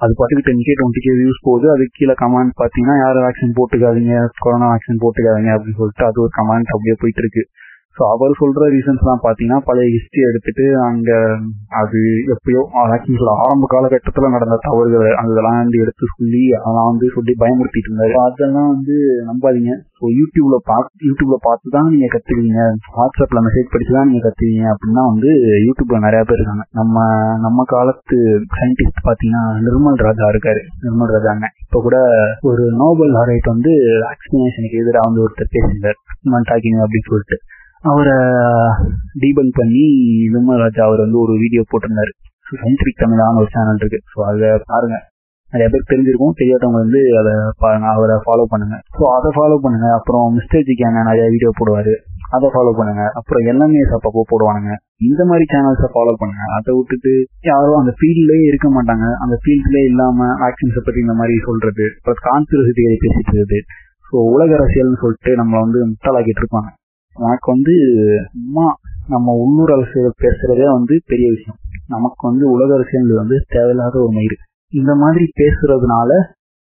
[0.00, 1.66] அது பாட்டுக்கு ten K twenty K views போகுது.
[1.74, 4.14] அதுக்கு கீழே கமெண்ட் பாத்தீங்கன்னா யாரும் வேக்சின் போட்டுக்காதீங்க
[4.44, 7.44] கொரோனா வேக்சின் போட்டுக்காதீங்க அப்படின்னு சொல்லிட்டு அது ஒரு கமெண்ட் அப்படியே போயிட்டு இருக்கு.
[7.96, 11.10] ஸோ அவர் சொல்ற ரீசன்ஸ் எல்லாம் பாத்தீங்கன்னா பழைய ஹிஸ்டரி எடுத்துட்டு அங்க
[11.80, 12.00] அது
[12.34, 18.14] எப்பயோ ஆக்சுவலா ஆரம்ப காலகட்டத்துல நடந்த தவறுகள் அதெல்லாம் வந்து எடுத்து சொல்லி அதெல்லாம் வந்து சொல்லி பயமுறுத்திட்டு இருந்தாரு.
[18.26, 18.96] அதெல்லாம் வந்து
[19.30, 19.72] நம்பாதீங்க.
[19.98, 22.60] ஸோ யூடியூப்ல பார்த்து யூடியூப்ல பார்த்து தான் நீங்க கத்துக்கீங்க
[22.98, 25.30] வாட்ஸ்அப்ல மெசேஜ் படிச்சு தான் நீங்க கத்துக்கீங்க அப்படின்னா வந்து
[25.66, 26.66] யூடியூப்ல நிறைய பேர் இருக்காங்க.
[26.72, 26.96] நம்ம
[27.46, 28.18] நம்ம காலத்து
[28.56, 30.62] சயின்டிஸ்ட் பாத்தீங்கன்னா நிர்மல் ராஜா இருக்காரு.
[30.84, 31.56] நிர்மல் ராஜா அண்ணன்.
[31.66, 31.98] இப்ப கூட
[32.42, 33.72] ஒரு நோபல் லாரைட் வந்து
[34.06, 36.00] வேக்சினேஷனுக்கு எதிராக வந்து ஒருத்தர் பேசியிருந்தார்.
[36.50, 37.38] டாக்கிங் அப்படின்னு சொல்லிட்டு.
[37.84, 38.16] அவரை
[39.22, 39.84] டீபங் பண்ணி
[40.34, 42.12] விமல்ராஜா அவர் வந்து ஒரு வீடியோ போட்டிருந்தாரு.
[42.50, 43.98] சயின்டிபிக் தமிழான ஒரு சேனல் இருக்கு.
[44.12, 44.96] ஸோ அதை பாருங்க.
[45.52, 46.34] நிறைய பேர் தெரிஞ்சிருக்கும்.
[46.40, 48.80] தெரியாதவங்க வந்து அதை பாருங்க அவரை ஃபாலோ பண்ணுங்க.
[48.96, 49.92] ஸோ அதை ஃபாலோ பண்ணுங்க.
[49.92, 51.94] அப்புறம் மிஸ்டர் ஜிக்கான நிறைய வீடியோ போடுவாரு.
[52.30, 53.10] அதை ஃபாலோ பண்ணுங்க.
[53.18, 54.74] அப்புறம் எல்லாமே அப்பப்போ போடுவானுங்க.
[54.98, 56.44] இந்த மாதிரி சேனல்ஸை ஃபாலோ பண்ணுங்க.
[56.56, 59.12] அதை விட்டுட்டு யாரும் அந்த ஃபீல்ட்லயே இருக்க மாட்டாங்க.
[59.24, 61.86] அந்த ஃபீல்ட்லயே இல்லாம ஆக்ஷன்ஸை பத்தி இந்த மாதிரி சொல்றது.
[61.98, 63.60] அப்புறம் கான்ஸ்பிரசி பேசிட்டு இருக்குது.
[64.10, 66.78] ஸோ உலக அரசியல்னு சொல்லிட்டு நம்மளை வந்து முட்டாளாக்கிட்டு இருப்பாங்க.
[67.16, 67.74] எனக்கு வந்து
[68.32, 68.66] சும்மா
[69.08, 71.58] நம்ம உள்ளூர் அரசியல் பேசுறதே வந்து பெரிய விஷயம்.
[71.86, 74.36] நமக்கு வந்து உலக அரசியல் வந்து தேவையில்லாத ஒரு மயிறு.
[74.72, 76.10] இந்த மாதிரி பேசுறதுனால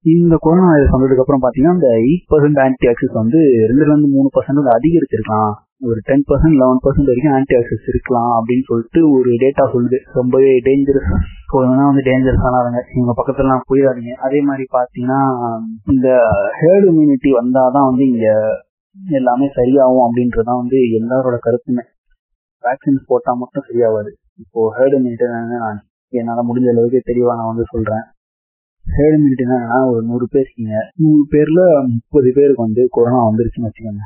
[0.06, 3.40] இந்த கொரோனா வைரஸ் வந்ததுக்கு அப்புறம் பாத்தீங்கன்னா இந்த எயிட் பர்சன்ட் ஆன்டி ஆக்சிஸ் வந்து
[3.70, 5.54] ரெண்டுல இருந்து மூணு பர்சன்ட் அதிகரிச்சிருக்கலாம்.
[5.82, 9.98] ஒரு டென் பர்சன்ட் லெவன் பர்சன்ட் வரைக்கும் ஆன்டி ஆக்சிஸ் இருக்கலாம் அப்படின்னு சொல்லிட்டு ஒரு டேட்டா சொல்லுது.
[10.14, 11.10] ரொம்பவே டேஞ்சரஸ்
[11.50, 11.58] ஸோ
[11.90, 12.80] வந்து டேஞ்சரஸ் ஆனாருங்க.
[12.96, 15.20] இவங்க பக்கத்துலலாம் போயிடாதீங்க அதே மாதிரி பாத்தீங்கன்னா
[15.86, 16.08] இந்த
[16.62, 18.28] ஹேர்டு இம்யூனிட்டி வந்தாதான் வந்து இங்க
[19.20, 21.84] எல்லாமே சரியாகும் அப்படின்றதான் வந்து எல்லாரோட கருத்துமே.
[22.64, 24.12] வேக்சின்ஸ் போட்டா மட்டும் சரியாகாது
[24.44, 25.28] இப்போ ஹேர்டு இம்யூனிட்டி
[25.66, 25.82] நான்
[26.14, 28.04] என்னால முடிஞ்ச அளவுக்கு தெளிவா நான் வந்து சொல்றேன்.
[28.86, 31.62] ஹேர்டு இம்யூனிட்டி என்னன்னா ஒரு நூறு பேர் இருக்கீங்க நூறு பேர்ல
[31.94, 34.06] முப்பது பேருக்கு வந்து கொரோனா வந்துருச்சுன்னு வச்சுக்கோங்க.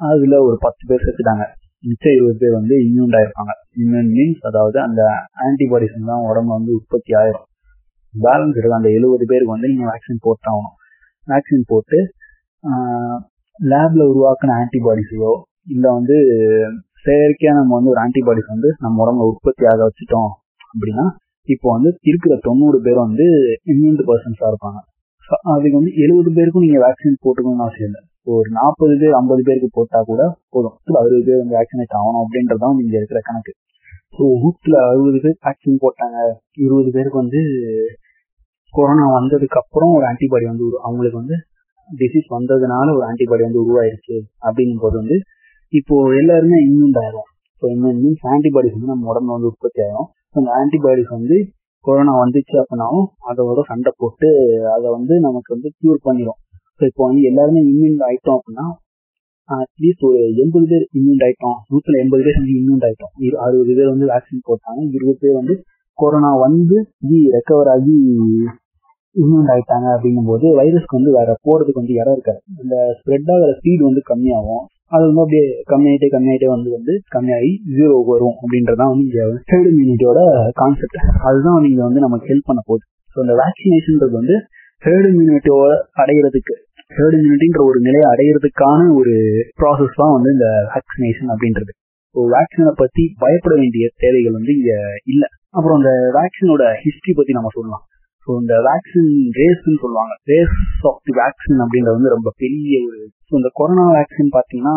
[0.00, 1.44] அதுல ஒரு பத்து பேர் செத்துட்டாங்க.
[1.84, 3.52] மிச்சம் இருபது பேர் வந்து இம்யூன்ட் ஆயிருப்பாங்க
[3.82, 5.02] இம்யூன் மீன்ஸ் அதாவது அந்த
[5.46, 7.46] ஆன்டிபாடிஸ் தான் உடம்பு வந்து உற்பத்தி ஆயிரும்.
[8.14, 8.78] பேலன்ஸ் இருக்கு.
[8.80, 10.76] அந்த எழுபது பேருக்கு வந்து நீங்க வேக்சின் போட்டாகணும்.
[11.28, 11.98] வேக்சின் போட்டு
[13.60, 15.32] லேப்ல உருவாக்கின ஆன்டிபாடிஸையோ
[15.66, 16.16] இல்ல வந்து
[17.04, 20.30] செயற்கையா நம்ம வந்து ஒரு ஆன்டிபாடிஸ் வந்து நம்ம உடம்புல உற்பத்தி ஆக வச்சுட்டோம்
[20.70, 21.04] அப்படின்னா
[21.48, 23.26] இப்போ வந்து இருக்கிற தொண்ணூறு பேர் வந்து
[23.72, 24.78] இம்யூன் பர்சன்ஸா இருப்பாங்க.
[25.52, 28.02] அதுக்கு வந்து எழுபது பேருக்கும் நீங்க வேக்சின் போட்டுக்கணும்னு அவசியம் இல்லை.
[28.26, 30.76] ஒரு நாற்பது பேர் ஐம்பது பேருக்கு போட்டா கூட போதும்.
[31.00, 33.52] அறுபது பேர் வந்து வேக்சினேட் ஆகணும் அப்படின்றதான் இங்க இருக்கிற கணக்கு.
[34.16, 36.16] ஸோ நூற்றுல அறுபது பேர் வேக்சின் போட்டாங்க
[36.64, 37.40] இருபது பேருக்கு வந்து
[38.74, 41.36] கொரோனா வந்ததுக்கு அப்புறம் ஒரு ஆன்டிபாடி வந்து அவங்களுக்கு வந்து
[41.90, 45.16] டிசீஸ் வந்ததுனால ஒரு ஆன்டிபாடி வந்து உருவாயிருக்கு அப்படிங்கும் போது வந்து
[45.72, 50.48] இப்போ எல்லாருமே இம்யூன் ஆயிரும் இப்போ இம்யூன் மீன்ஸ் ஆன்டிபாடிஸ் வந்து நம்ம உடம்புல வந்து உற்பத்தி ஆகும் அந்த
[50.60, 51.36] ஆன்டிபாடிஸ் வந்து
[51.84, 54.28] கொரோனா வந்துச்சு அப்படின்னாலும் அதோட சண்டை போட்டு
[54.74, 56.40] அதை வந்து நமக்கு வந்து கியூர் பண்ணிடும்
[56.78, 58.66] ஸோ இப்போ வந்து எல்லாருமே இம்யூன் ஆயிட்டோம் அப்படின்னா
[59.48, 61.58] அட்லீஸ்ட் ஒரு எண்பது பேர் இம்யூன் ஆயிட்டோம்.
[61.70, 63.12] நூத்துல எண்பது பேர் வந்து இம்யூன் ஆயிட்டோம்.
[63.44, 64.80] அறுபது பேர் வந்து வேக்சின் போட்டாங்க.
[64.96, 65.54] இருபது பேர் வந்து
[65.98, 66.76] கொரோனா வந்து
[67.36, 67.94] ரெக்கவர் ஆகி
[69.16, 72.40] இம்யூன் ஆயிட்டாங்க அப்படிங்கும் போது வைரஸ்க்கு வந்து வேற போறதுக்கு வந்து இடம் இருக்காது.
[72.62, 74.64] இந்த ஸ்ப்ரெட் ஆகிற ஸ்பீடு வந்து கம்மியாகும்.
[74.94, 80.20] அது வந்து அப்படியே கம்மியாயிட்டே கம்மியாயிட்டே வந்து வந்து கம்மியாகி ஜீரோ வரும் அப்படின்றதான் வந்து இங்கே ஹெர்ட் இம்யூனிட்டியோட
[80.60, 80.98] கான்செப்ட்
[81.28, 82.84] அதுதான் நீங்க வந்து நமக்கு ஹெல்ப் பண்ண போகுது.
[83.10, 84.36] ஸோ இந்த வேக்சினேஷன்ன்றது வந்து
[84.82, 86.54] ஹெர்ட் இம்யூனிட்டியோட அடையிறதுக்கு
[86.90, 89.14] ஹெர்ட் இம்யூனிட்டின்ற ஒரு நிலையை அடையிறதுக்கான ஒரு
[89.60, 91.72] ப்ராசஸ் தான் வந்து இந்த வேக்சினேஷன் அப்படின்றது.
[92.14, 94.72] ஸோ வேக்சினை பத்தி பயப்பட வேண்டிய தேவைகள் வந்து இங்க
[95.04, 95.28] இல்லை.
[95.50, 97.84] அப்புறம் அந்த வேக்சினோட ஹிஸ்டரி பத்தி நம்ம சொல்லலாம்.
[98.26, 100.14] ஸோ இந்த வேக்சின் ரேஸ்ன்னு சொல்லுவாங்க.
[100.24, 100.56] ரேஸ்
[100.90, 104.76] ஆஃப் தி வேக்சின் அப்படின்றது வந்து ரொம்ப பெரிய ஒரு ஸோ இந்த கொரோனா வேக்சின் பார்த்தீங்கன்னா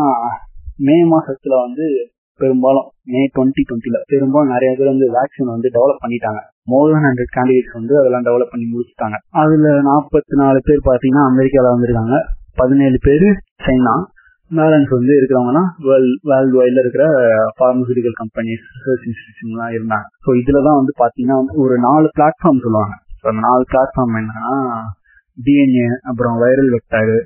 [0.79, 1.85] மே மாசத்துல வந்து
[2.39, 6.41] பெரும்பாலும் மே டுவெண்ட்டி டுவெண்ட்டில பெரும்பாலும் நிறைய பேர் வந்து வேக்சின் வந்து டெவலப் பண்ணிட்டாங்க.
[6.67, 9.17] மோர் தென் ஹண்ட்ரட் கேண்டிடேட்ஸ் வந்து அதெல்லாம் டெவலப் பண்ணி முடிச்சுட்டாங்க.
[9.33, 12.17] அதுல நாற்பத்தி நாலு பேர் பார்த்தீங்கன்னா அமெரிக்காவில் வந்திருக்காங்க.
[12.55, 13.27] பதினேழு பேர்
[13.65, 13.95] சைனா.
[14.51, 17.03] பேலன்ஸ் வந்து இருக்கிறவங்கன்னா வேர்ல்ட் வேர்ல்டு வைட்ல இருக்கிற
[17.59, 20.07] பார்மசூட்டிக்கல் கம்பெனிஸ் ரிசர்ச் இன்ஸ்டிடியூஷன்லாம் இருந்தாங்க.
[20.25, 22.95] ஸோ இதுல தான் வந்து பார்த்தீங்கன்னா வந்து ஒரு நாலு பிளாட்ஃபார்ம் சொல்லுவாங்க.
[23.21, 24.53] ஸோ நாலு பிளாட்ஃபார்ம் என்னன்னா
[25.38, 27.17] டிஎன்ஏ அப்புறம் வைரல் வெக்டாரு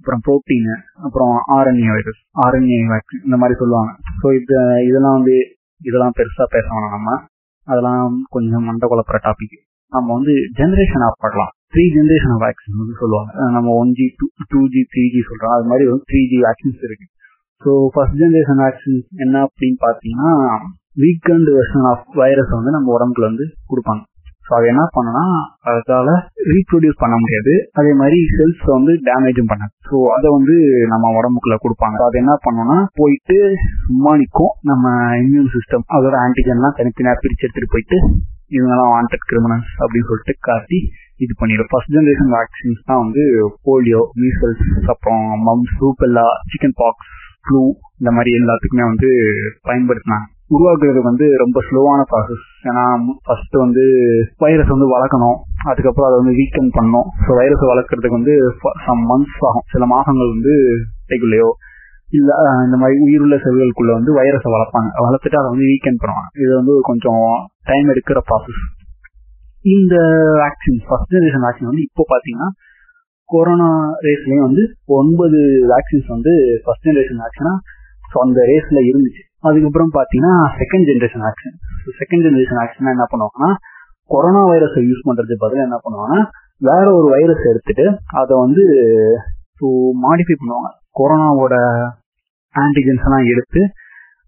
[0.00, 0.74] அப்புறம் புரோட்டீனு
[1.06, 3.90] அப்புறம் ஆர்என்ஏ வைரஸ் ஆர்என்ஏ வேக்சின் இந்த மாதிரி சொல்லுவாங்க.
[4.20, 4.56] ஸோ இது
[4.88, 5.36] இதெல்லாம் வந்து
[5.80, 7.10] இதெல்லாம் பெருசாக பேச வேணாம் நம்ம.
[7.66, 8.04] அதெல்லாம்
[8.36, 9.58] கொஞ்சம் மண்ட குழப்புற டாபிக்
[9.92, 13.30] நம்ம வந்து ஜென்ரேஷன் ஆஃப் பண்ணலாம் த்ரீ ஜென்ரேஷன் ஆஃப் வேக்சின் வந்து சொல்லுவாங்க.
[13.56, 16.82] நம்ம one G two two G three G சொல்கிறோம் அது மாதிரி வந்து த்ரீ ஜி வேக்சின்ஸ்
[16.88, 17.06] இருக்கு.
[17.62, 20.30] ஸோ ஃபர்ஸ்ட் ஜென்ரேஷன் வேக்சின்ஸ் என்ன அப்படின்னு பார்த்தீங்கன்னா
[21.02, 24.02] வீக்கண்ட் வெர்ஷன் ஆஃப் வைரஸ் வந்து நம்ம உடம்புல வந்து கொடுப்பாங்க.
[24.56, 25.24] அது என்ன பண்ணனா
[25.72, 26.08] அதால
[26.54, 27.52] ரீப்ரொடியூஸ் பண்ண முடியாது.
[27.80, 29.72] அதே மாதிரி செல்ஸ் வந்து டேமேஜும் பண்ணாது.
[29.88, 30.56] ஸோ அதை வந்து
[30.92, 31.98] நம்ம உடம்புக்குள்ள கொடுப்பாங்க.
[32.08, 33.38] அது என்ன பண்ணோம்னா போயிட்டு
[33.86, 37.98] சும்மா நிற்கும் நம்ம இம்யூன் சிஸ்டம் அதோட ஆன்டிஜன்லாம் தனித்தனியாக பிரிச்சு எடுத்துட்டு போயிட்டு
[38.56, 40.80] இவங்கெல்லாம் வாண்டட் கிரிமினல்ஸ் அப்படின்னு சொல்லிட்டு காட்டி
[41.24, 41.70] இது பண்ணிடும்.
[41.70, 43.22] ஃபர்ஸ்ட் ஜென்ரேஷன் வேக்சின்ஸ் தான் வந்து
[43.66, 47.10] போலியோ மீசல்ஸ் அப்புறம் mumps rubella chicken pox
[47.44, 47.62] flu
[48.00, 49.08] இந்த மாதிரி எல்லாத்துக்குமே வந்து
[49.68, 50.26] பயன்படுத்தினாங்க.
[50.54, 52.84] உருவாக்குறது வந்து ரொம்ப ஸ்லோவான ப்ராசஸ் ஏன்னா
[53.26, 53.84] ஃபர்ஸ்ட் வந்து
[54.44, 55.38] வைரஸ் வந்து வளர்க்கணும்.
[55.70, 57.08] அதுக்கப்புறம் அதை வந்து வீக்கன் பண்ணணும்.
[57.24, 58.34] ஸோ வைரஸ் வளர்க்கறதுக்கு வந்து
[58.86, 59.66] சம் மந்த்ஸ் ஆகும்.
[59.74, 60.54] சில மாதங்கள் வந்து
[61.10, 61.50] கைக்குள்ளேயோ
[62.18, 62.30] இல்ல
[62.66, 64.88] இந்த மாதிரி உயிருள்ள செல்களுக்குள்ள வந்து வைரஸை வளர்ப்பாங்க.
[65.06, 66.28] வளர்த்துட்டு அதை வந்து வீக்கெண்ட் பண்ணுவாங்க.
[66.44, 67.24] இது வந்து கொஞ்சம்
[67.70, 68.62] டைம் எடுக்கிற ப்ராசஸ்
[69.64, 69.96] இந்த
[70.42, 72.48] வேக்சின் ஃபர்ஸ்ட் ஜெனரேஷன் வேக்சின் வந்து இப்போ பாத்தீங்கன்னா
[73.30, 73.68] கொரோனா
[74.06, 74.62] ரேஸ்லயும் வந்து
[74.98, 75.40] ஒன்பது
[75.72, 76.32] வேக்சின்ஸ் வந்து
[76.64, 77.52] ஃபர்ஸ்ட் ஜெனரேஷன் வேக்சினா
[78.12, 79.22] ஸோ அந்த ரேஸ்ல இருந்துச்சு.
[79.42, 81.56] அதுக்கப்புறம் பாத்தீங்கன்னா second generation action
[82.00, 83.50] second generation action என்ன பண்ணுவாங்கன்னா
[84.10, 86.20] கொரோனா வைரஸை யூஸ் பண்றது பதில் என்ன பண்ணுவாங்கன்னா
[86.60, 87.86] வேற ஒரு வைரஸ் எடுத்துட்டு
[88.20, 88.64] அதை வந்து
[89.58, 89.68] ஸோ
[90.04, 90.68] மாடிஃபை பண்ணுவாங்க.
[90.98, 91.54] கொரோனாவோட
[92.54, 93.60] ஆன்டிஜென்ஸ் எல்லாம் எடுத்து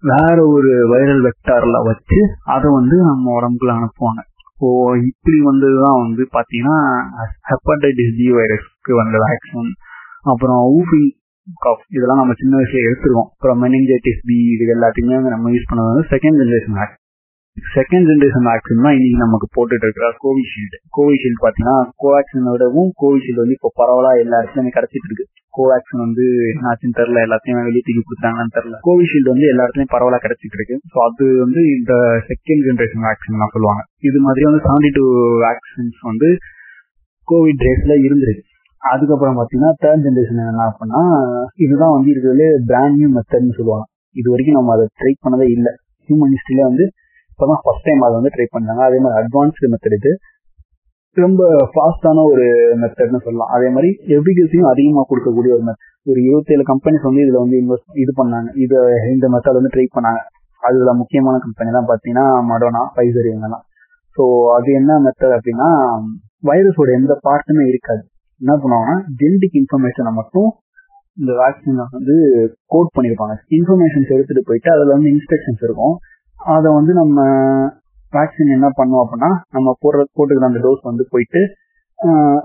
[0.02, 2.18] வேற ஒரு வைரல் வெக்டார்ல வச்சு
[2.54, 4.22] அதை வந்து நம்ம உடம்புக்குள்ள அனுப்புவாங்க.
[4.60, 4.68] ஸோ
[5.08, 6.78] இப்படி வந்ததுதான் வந்து பாத்தீங்கன்னா
[7.50, 9.72] ஹெப்படைட்டிஸ் டி வைரஸ்க்கு வந்த வேக்சின்
[10.22, 11.10] அப்புறம் ஊஃபிங்
[11.96, 13.30] இதெல்லாம் நம்ம சின்ன வயசுல எடுத்துருவோம்.
[13.34, 17.00] அப்புறம் மெனிஞ்சைட்டிஸ் பி இது எல்லாத்தையுமே வந்து நம்ம யூஸ் பண்ணது வந்து second generation vaccine
[17.74, 23.56] second generation vaccine தான் இன்னைக்கு நமக்கு போட்டுட்டு இருக்கிற கோவிஷீல்டு கோவிஷீல்டு பாத்தீங்கன்னா கோவேக்சின் விடவும் கோவிஷீல்டு வந்து
[23.58, 25.26] இப்போ பரவலா எல்லா இடத்துலயுமே கிடைச்சிட்டு இருக்கு.
[25.54, 28.78] கோவேக்சின் வந்து என்னாச்சுன்னு தெரியல எல்லாத்தையும் வெளியே தூக்கி கொடுத்தாங்கன்னு தெரியல.
[28.88, 30.78] கோவிஷீல்டு வந்து எல்லா இடத்துலயும் பரவலா கிடைச்சிட்டு இருக்கு.
[30.92, 31.92] ஸோ அது வந்து இந்த
[32.30, 33.84] செகண்ட் ஜென்ரேஷன் வேக்சின் தான் சொல்லுவாங்க.
[34.10, 35.04] இது மாதிரி வந்து செவன்டி டூ
[35.46, 36.30] வேக்சின்ஸ் வந்து
[37.28, 38.44] கோவிட் ரேஸ்ல இருந்திருக்கு.
[38.92, 41.02] அதுக்கப்புறம் பாத்தீங்கன்னா தேர்ட் ஜென்ரேஷன் என்ன அப்படின்னா
[41.64, 43.86] இதுதான் வந்து இருக்கிறதுல பிராண்ட் நியூ மெத்தட்னு சொல்லுவாங்க.
[44.20, 45.72] இது வரைக்கும் நம்ம அதை ட்ரை பண்ணதே இல்லை.
[46.08, 46.84] ஹியூமன் ஹிஸ்டரியில வந்து
[47.32, 50.12] இப்பதான் ஃபர்ஸ்ட் டைம் அதை வந்து ட்ரை பண்ணாங்க அதே மாதிரி அட்வான்ஸ்டு மெத்தட் இது.
[51.16, 51.42] ரொம்ப
[51.72, 52.44] ஃபாஸ்டான ஒரு
[52.82, 53.50] மெத்தட்னு சொல்லலாம்.
[53.56, 58.12] அதே மாதிரி எஃபிகசியும் அதிகமாக கொடுக்கக்கூடிய ஒரு மெத்தட் ஒரு இருபத்தேழு கம்பெனிஸ் வந்து இதுல வந்து இன்வெஸ்ட் இது
[58.20, 58.48] பண்ணாங்க.
[58.64, 58.76] இது
[59.14, 60.22] இந்த மெத்தட் வந்து ட்ரை பண்ணாங்க.
[60.62, 63.64] அதுல முக்கியமான கம்பெனி தான் பாத்தீங்கன்னா மடோனா பைசர் இவங்கெல்லாம்.
[64.16, 64.24] ஸோ
[64.56, 65.68] அது என்ன மெத்தட் அப்படின்னா
[66.48, 68.02] வைரஸோட எந்த பார்ட்டுமே இருக்காது.
[68.42, 70.50] என்ன பண்ணுவாங்கன்னா ஜெனடிக் இன்ஃபர்மேஷனை மட்டும்
[71.16, 72.14] இந்த வேக்சின் வந்து
[72.72, 73.34] கோட் பண்ணிருப்பாங்க.
[73.58, 75.94] இன்ஃபர்மேஷன்ஸ் எடுத்துட்டு போயிட்டு அதுல வந்து இன்ஸ்ட்ரக்ஷன்ஸ் இருக்கும்.
[76.54, 77.18] அதை வந்து நம்ம
[78.12, 81.42] வேக்சின் என்ன பண்ணுவோம் அப்படின்னா நம்ம போடுற போட்டுக்கிற அந்த டோஸ் வந்து போயிட்டு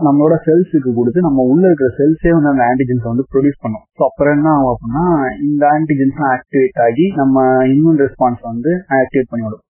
[0.06, 3.84] நம்மளோட செல்ஸுக்கு கொடுத்து நம்ம உள்ள இருக்கிற செல்ஸே வந்து அந்த ஆன்டிஜென்ஸ் வந்து ப்ரொடியூஸ் பண்ணும்.
[3.98, 5.06] ஸோ அப்புறம் என்ன ஆகும் அப்படின்னா
[5.48, 9.64] இந்த ஆன்டிஜென்ஸ் ஆக்டிவேட் ஆகி நம்ம இம்யூன் ரெஸ்பான்ஸ் வந்து ஆக்டிவேட் பண்ணிவிடும்.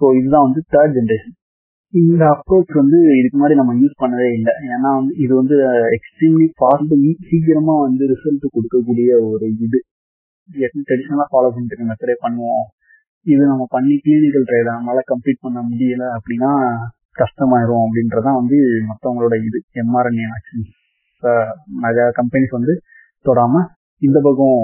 [0.00, 1.34] ஸோ இதுதான் வந்து தேர்ட் ஜென்ரேஷன்
[1.94, 4.54] இந்த அப்ரோச் வந்து இதுக்கு முன்னாடி நம்ம யூஸ் பண்ணவே இல்லை.
[4.74, 5.56] ஏன்னா வந்து இது வந்து
[5.96, 6.92] எக்ஸ்ட்ரீம்லி ஃபாஸ்ட்
[7.28, 9.78] சீக்கிரமா வந்து ரிசல்ட் கொடுக்கக்கூடிய ஒரு இது.
[10.88, 12.66] ட்ரெடிஷனலா ஃபாலோ பண்ணிட்டு மெத்தடே பண்ணுவோம்.
[13.26, 16.50] இது நம்ம பண்ணி கிளினிக்கல் ட்ரையல் நம்மளால கம்ப்ளீட் பண்ண முடியல அப்படின்னா
[17.22, 18.58] கஷ்டமாயிரும் அப்படின்றதான் வந்து
[18.90, 19.58] மற்றவங்களோட இது.
[19.82, 20.70] எம்ஆர்என்ஏ வேக்சின்ஸ்
[21.84, 22.74] நிறைய கம்பெனிஸ் வந்து
[23.24, 23.64] தொடாம
[24.02, 24.60] இந்த பக்கம்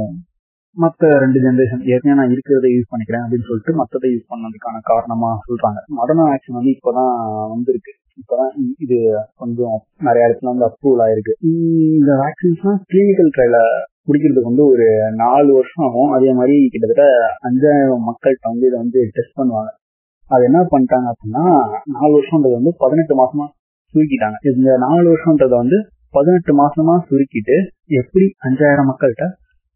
[0.83, 5.81] மற்ற ரெண்டு ஜென்ரேஷன் ஏற்கனவே நான் இருக்கிறத யூஸ் பண்ணிக்கிறேன் அப்படின்னு சொல்லிட்டு மற்றதை யூஸ் பண்ணதுக்கான காரணமா சொல்றாங்க.
[5.99, 7.15] மடர்னா ஆக்சன் வந்து இப்பதான்
[7.55, 7.93] வந்திருக்கு.
[8.21, 8.53] இப்பதான்
[8.85, 8.99] இது
[9.43, 11.35] கொஞ்சம் நிறைய இடத்துல வந்து அப்ரூவல் ஆயிருக்கு.
[11.99, 13.61] இந்த வேக்சின்ஸ்லாம் கிளினிக்கல் ட்ரையல
[14.09, 14.87] குடிக்கிறதுக்கு வந்து ஒரு
[15.23, 16.11] நாலு வருஷம் ஆகும்.
[16.17, 17.07] அதே மாதிரி கிட்டத்தட்ட
[17.49, 19.71] அஞ்சாயிரம் மக்கள்கிட்ட வந்து இதை வந்து டெஸ்ட் பண்ணுவாங்க.
[20.31, 21.45] அது என்ன பண்ணிட்டாங்க அப்படின்னா
[21.97, 23.47] நாலு வருஷம்ன்றது வந்து பதினெட்டு மாசமா
[23.95, 24.37] சுருக்கிட்டாங்க.
[24.57, 25.79] இந்த நாலு வருஷம்ன்றத வந்து
[26.17, 27.57] பதினெட்டு மாசமா சுருக்கிட்டு
[28.01, 29.27] எப்படி அஞ்சாயிரம் மக்கள்கிட்ட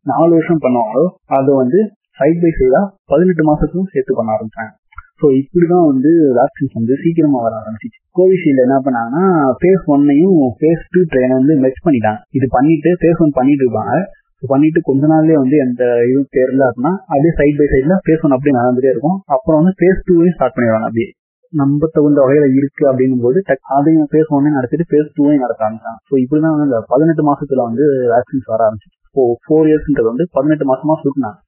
[0.06, 1.04] நாலு வருஷம் பண்ணுவாங்களோ
[1.38, 1.78] அதை வந்து
[2.18, 2.82] சைட் பை சைடா
[3.12, 4.72] பதினெட்டு மாசத்துக்கும் சேர்த்து பண்ண ஆரம்பிச்சாங்க.
[5.20, 7.98] ஸோ இப்படிதான் வந்து வேக்சின்ஸ் வந்து சீக்கிரமா வர ஆரம்பிச்சிச்சு.
[8.18, 9.24] கோவிஷீல்டு என்ன பண்ணாங்கன்னா
[9.60, 12.20] ஃபேஸ் ஒன்னையும் ஃபேஸ் டூ ட்ரெயினை வந்து மெச் பண்ணிட்டாங்க.
[12.38, 13.94] இது பண்ணிட்டு ஃபேஸ் ஒன் பண்ணிட்டு இருப்பாங்க
[14.42, 18.54] பண்ணிட்டு கொஞ்ச நாள்லயே வந்து எந்த இது தேர்ந்தா அப்படின்னா அப்படியே சைட் பை சைட்ல ஃபேஸ் ஒன் அப்படியே
[18.58, 19.16] நடந்துட்டே இருக்கும்.
[19.36, 21.08] அப்புறம் வந்து ஃபேஸ் டூவையும் ஸ்டார்ட் பண்ணிடுவாங்க அப்படியே.
[21.52, 23.38] நம்ப தகுந்த வகையில இருக்கு அப்படின்னும் போது
[23.76, 25.98] அதையும் ஃபேஸ் ஒன்னே நடத்திட்டு ஃபேஸ் டூவையும் நடத்த ஆரம்பிச்சாங்க.
[26.08, 27.84] ஸோ இப்படிதான் வந்து இந்த பதினெட்டு மாசத்துல வந்து
[28.14, 31.38] வேக்சின்ஸ் வர ஆரம்பிச்சு இப்போ ஃபோர் இயர்ஸ்ன்றது வந்து பதினெட்டு மாசமா சுட்டினாங்க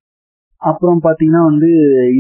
[0.62, 1.68] அப்புறம் பாத்தீங்கன்னா வந்து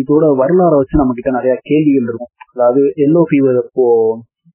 [0.00, 2.30] இதோட வரலாறை வச்சு நம்ம கிட்ட நிறைய கேள்விகள் இருக்கும்.
[2.52, 3.86] அதாவது எல்லோ ஃபீவர் அப்போ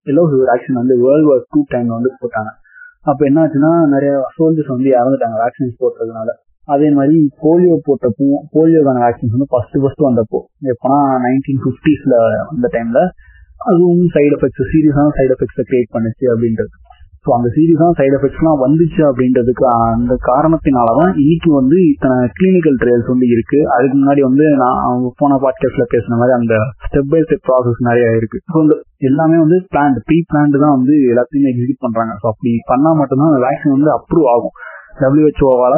[0.08, 2.52] எல்லோ ஃபீவர் ஆக்ஷன் வந்து வேர்ல்டு வார் டூ டைம்ல வந்து போட்டாங்க.
[3.12, 6.30] அப்ப என்ன ஆச்சுன்னா நிறைய சோல்ஜர்ஸ் வந்து இறந்துட்டாங்க வேக்சின்ஸ் போட்டதுனால.
[6.68, 10.40] அதே மாதிரி போலியோ போட்டப்போ போலியோக்கான வேக்சின்ஸ் வந்து ஃபர்ஸ்ட் ஃபர்ஸ்ட் வந்தப்போ
[10.74, 12.16] எப்போனா நைன்டீன் பிப்டிஸ்ல
[12.54, 13.02] அந்த டைம்ல
[13.70, 16.74] அதுவும் சைடு எஃபெக்ட்ஸ் சீரியஸான சைடு எஃபெக்ட்ஸ் கிரியேட் பண்ணுச்சு அப்படின்றது.
[17.26, 23.28] ஸோ அந்த சீரியஸான சைடு எஃபெக்ட்ஸ்லாம் வந்துச்சு அப்படின்றதுக்கு அந்த காரணத்தினாலதான் இன்னைக்கு வந்து இத்தனை கிளினிக்கல் ட்ரையல்ஸ் வந்து
[23.28, 23.60] இருக்கு.
[23.68, 28.40] அதுக்கு முன்னாடி வந்து நான் போன பாட்காஸ்ட்ல பேசின மாதிரி அந்த ஸ்டெப் பை ஸ்டெப் ப்ராசஸ் நிறைய இருக்கு.
[28.54, 32.14] ஸோ இந்த எல்லாமே வந்து பிளான் ப்ரீ பிளான்டு தான் வந்து எல்லாத்தையுமே எக்ஸிக்யூட் பண்றாங்க.
[32.22, 34.56] ஸோ அப்படி பண்ணா மட்டும்தான் அந்த வேக்சின் வந்து அப்ரூவ் ஆகும்.
[35.00, 35.76] டபிள்யூஹெச்ஓவால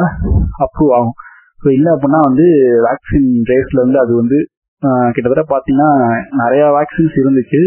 [0.66, 1.16] அப்ரூவ் ஆகும்.
[1.62, 2.46] ஸோ இல்லை அப்படின்னா வந்து
[2.88, 4.38] வேக்சின் ரேஸ்ல வந்து அது வந்து
[5.14, 5.88] கிட்டத்தட்ட பாத்தீங்கன்னா
[6.40, 7.60] நிறைய வேக்சின்ஸ் இருந்துச்சு.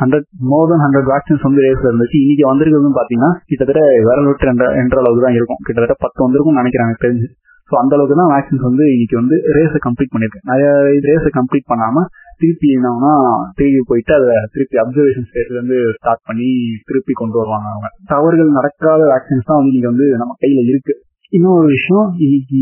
[0.00, 2.18] Hundred more than hundred vaccines வந்து ரேஸ்ல இருந்துச்சு.
[2.24, 5.60] இன்னைக்கு வந்திருக்கிறதுன்னு பாத்தீங்கன்னா கிட்டத்தட்ட விரல் விட்டு என்ற என்ற அளவுக்கு தான் இருக்கும்.
[5.66, 7.28] கிட்டத்தட்ட பத்து வந்திருக்கும் நினைக்கிறேன் எனக்கு தெரிஞ்சு.
[7.70, 10.40] ஸோ அந்த அளவுக்கு தான் வேக்சின்ஸ் வந்து இன்னைக்கு வந்து ரேஸை கம்ப்ளீட் பண்ணிருக்கு.
[10.50, 10.68] நிறைய
[11.08, 12.04] ரேஸை கம்ப்ளீட் பண்ணாம
[12.42, 13.12] திருப்பி என்னன்னா
[13.58, 16.48] திருப்பி போயிட்டு அதை திருப்பி அப்சர்வேஷன் ஸ்டேட்ல இருந்து ஸ்டார்ட் பண்ணி
[16.88, 17.88] திருப்பி கொண்டு வருவாங்க அவங்க.
[18.12, 20.94] தவறுகள் நடக்காத வேக்சின்ஸ் தான் வந்து இன்னைக்கு வந்து நம்ம கையில இருக்கு.
[21.32, 22.60] இன்னொரு விஷயம் இன்னைக்கு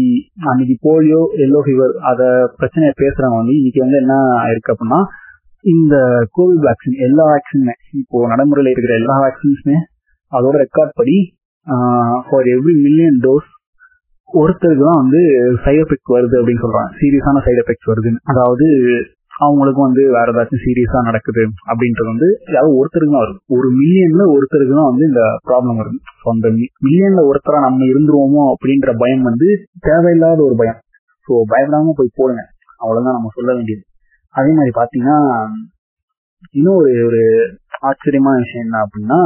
[0.51, 2.23] அன்னைக்கு போலியோ எல்லோ ஃபீவர் அத
[2.57, 5.01] பிரச்சனையை பேசுறவங்க வந்து இன்னைக்கு வந்து என்ன ஆயிருக்கு அப்படின்னா
[5.65, 5.95] இந்த
[6.33, 9.77] கோவிட் வேக்சின் எல்லா வேக்சினுமே இப்போ நடைமுறையில் இருக்கிற எல்லா வேக்சின்ஸுமே
[10.33, 11.17] அதோட ரெக்கார்ட் படி
[12.27, 13.49] ஃபார் எவ்ரி மில்லியன் டோஸ்
[14.29, 15.21] ஒருத்தருக்கு தான் வந்து
[15.65, 16.91] சைட் எஃபெக்ட் வருது அப்படின்னு சொல்றாங்க.
[17.01, 18.21] சீரியஸான சைடு எஃபெக்ட் வருதுன்னு.
[18.25, 18.67] அதாவது
[19.44, 23.40] அவங்களுக்கு வந்து வேற ஏதாச்சும் சீரியஸா நடக்குது அப்படின்றது வந்து யாரும் ஒருத்தருக்கு தான் வருது.
[23.57, 25.99] ஒரு மில்லியன்ல ஒருத்தருக்கு தான் வந்து இந்த ப்ராப்ளம் வருது.
[26.20, 26.49] ஸோ அந்த
[26.85, 29.49] மில்லியன்ல ஒருத்தரா நம்ம இருந்துருவோமோ அப்படின்ற பயம் வந்து
[29.88, 30.81] தேவையில்லாத ஒரு பயம்.
[31.29, 32.42] ஸோ பயப்படாம போய் போடுங்க.
[32.83, 33.85] அவ்வளவுதான் நம்ம சொல்ல வேண்டியது.
[34.35, 35.18] அதே மாதிரி பாத்தீங்கன்னா
[36.59, 37.20] இன்னும் ஒரு ஒரு
[37.88, 39.18] ஆச்சரியமான விஷயம் என்ன அப்படின்னா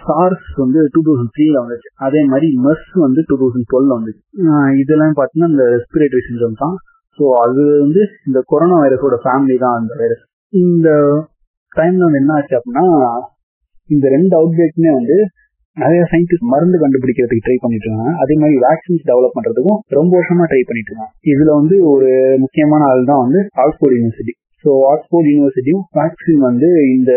[0.00, 1.88] சார்ஸ் வந்து டூ தௌசண்ட் த்ரீல வந்துச்சு.
[2.06, 4.22] அதே மாதிரி மெர்ஸ் வந்து டூ தௌசண்ட் டுவெல்ல வந்துச்சு.
[4.82, 6.76] இதெல்லாம் பாத்தீங்கன்னா இந்த ரெஸ்பிரேட்டரி சிண்ட்ரம் தான்.
[7.18, 10.88] ஸோ அது வந்து இந்த கொரோனா வைரஸோட ஃபேமிலி தான் அந்த வைரஸ் இந்த
[11.72, 12.84] டைம்ல வந்து என்ன ஆச்சு அப்படின்னா
[13.90, 15.16] இந்த ரெண்டு அவுட்பிரேக்குமே வந்து
[15.76, 20.62] நிறைய சயின்டிஸ்ட் மருந்து கண்டுபிடிக்கிறதுக்கு ட்ரை பண்ணிட்டு இருக்காங்க அதே மாதிரி வேக்சின்ஸ் டெவலப் பண்றதுக்கும் ரொம்ப வருஷமா ட்ரை
[20.64, 22.08] பண்ணிட்டு இருக்காங்க இதுல வந்து ஒரு
[22.44, 27.12] முக்கியமான ஆள் தான் வந்து ஆக்ஸ்போர்ட் யூனிவர்சிட்டி ஸோ ஆக்ஸ்போர்ட் யூனிவர்சிட்டியும் வேக்சின் வந்து இந்த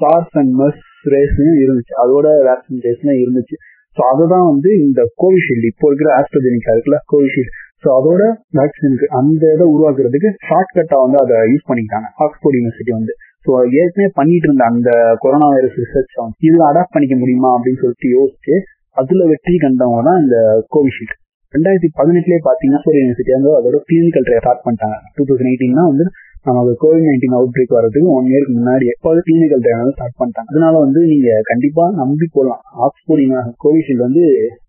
[0.00, 1.94] சார்ஸ் அண்ட் மஸ் ரேஸ்லயும் இருந்துச்சு.
[2.02, 3.56] அதோட வேக்சின் ரேஸ்லாம் இருந்துச்சு.
[3.96, 5.68] ஸோ அதுதான் வந்து இந்த கோவிஷீல்டு.
[5.72, 7.52] இப்போ இருக்கிற ஆஸ்ட்ரோஜெனிக்கா இருக்குல்ல கோவிஷீல்டு.
[7.82, 8.22] ஸோ அதோட
[8.58, 12.08] வேக்சினுக்கு அந்த இதை உருவாக்குறதுக்கு ஷார்ட் கட்டா வந்து அதை யூஸ் பண்ணிக்கிட்டாங்க.
[12.24, 13.14] ஆக்ஸ்போர்ட் யூனிவர்சிட்டி வந்து.
[13.46, 14.90] ஸோ ஏற்கனவே பண்ணிட்டு இருந்த அந்த
[15.24, 18.54] கொரோனா வைரஸ் ரிசர்ச் வந்து இதுல அடாப்ட் பண்ணிக்க முடியுமா அப்படின்னு சொல்லிட்டு யோசிச்சு
[19.00, 20.36] அதுல வெற்றி கண்டவங்க தான் இந்த
[20.74, 21.14] கோவிஷீல்டு.
[21.54, 24.96] ரெண்டாயிரத்தி பதினெட்டுலேயே பாத்தீங்கன்னா யூனிவர்சிட்டி வந்து அதோட கிளினிக்கல் ட்ரையல் ஸ்டார்ட் பண்ணிட்டாங்க.
[25.16, 26.06] டூ தௌசண்ட் எயிட்டீன் வந்து
[26.48, 30.50] நமக்கு கோவிட் நைன்டீன் அவுட் பிரேக் வரதுக்கு ஒன் இயருக்கு முன்னாடி எப்போது கிளினிக்கல் ட்ரையல் ஸ்டார்ட் பண்ணிட்டாங்க.
[30.52, 34.24] அதனால வந்து நீங்க கண்டிப்பா நம்பி போடலாம் ஆக்ஸ்போர்டிங் கோவிஷீல்டு வந்து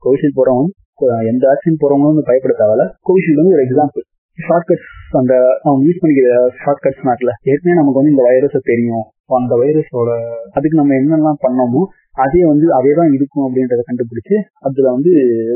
[0.06, 0.72] கோவிஷீல்டு போறவங்க
[1.32, 2.86] எந்த வேக்சின் போறவங்களும் பயப்பட தேவையில்ல.
[3.08, 4.06] கோவிஷீல்டு வந்து ஒரு எக்ஸாம்பிள்
[4.38, 5.34] ஷார்ட்கட்ஸ் அந்த
[5.66, 6.30] அவங்க யூஸ் பண்ணிக்கிற
[6.62, 9.06] ஷார்ட்கட்ஸ் நாட்டில் ஏற்கனவே நமக்கு வந்து இந்த வைரஸை தெரியும்.
[9.42, 10.10] அந்த வைரஸோட
[10.58, 11.82] அதுக்கு நம்ம என்னெல்லாம் பண்ணோமோ
[12.24, 14.36] அதே வந்து அதே தான் இருக்கும் அப்படின்றத கண்டுபிடிச்சு
[14.68, 15.12] அதுல வந்து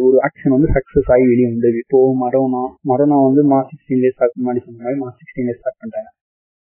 [0.08, 1.78] ஒரு ஆக்ஷன் வந்து சக்சஸ் ஆகி வெளியே வந்தது.
[1.84, 5.80] இப்போ மரணா மரணா வந்து மார்ச் சிக்ஸ்டீன் டேஸ் ஸ்டார்ட் முன்னாடி சொன்ன மாதிரி மார்ச் சிக்ஸ்டீன் டேஸ் ஸ்டார்ட்
[5.82, 6.10] பண்ணிட்டாங்க.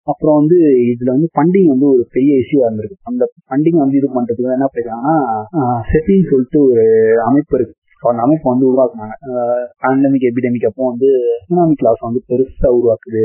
[0.07, 0.57] அப்புறம் வந்து
[0.91, 2.99] இதுல வந்து ஃபண்டிங் வந்து ஒரு பெரிய இஷ்யூ இருந்திருக்கு.
[3.11, 6.85] அந்த ஃபண்டிங் வந்து இது பண்றதுக்கு என்ன பண்ணிருக்காங்கன்னா செட்டின்னு சொல்லிட்டு ஒரு
[7.29, 7.75] அமைப்பு இருக்கு.
[8.09, 9.15] அந்த அமைப்பு வந்து உருவாக்குனாங்க.
[9.83, 13.23] பேண்டமிக் எபிடமிக் அப்போ வந்து எக்கனாமிக் லாஸ் வந்து பெருசா உருவாக்குது.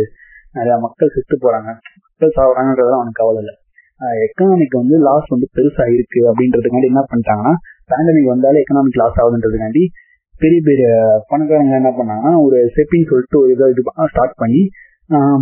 [0.56, 1.70] நிறைய மக்கள் செத்து போறாங்க.
[2.04, 3.54] மக்கள் சாகுறாங்கன்றதுலாம் அவனுக்கு கவலை இல்லை.
[4.26, 7.54] எக்கனாமிக் வந்து லாஸ் வந்து பெருசா இருக்கு அப்படின்றதுக்காண்டி என்ன பண்ணிட்டாங்கன்னா
[7.92, 9.84] பேண்டமிக் வந்தாலே எக்கனாமிக் லாஸ் ஆகுதுன்றதுக்காண்டி
[10.42, 10.86] பெரிய பெரிய
[11.30, 13.82] பணக்காரங்க என்ன பண்ணாங்கன்னா ஒரு செப்பின்னு சொல்லிட்டு ஒரு இதை இது
[14.14, 14.62] ஸ்டார்ட் பண்ணி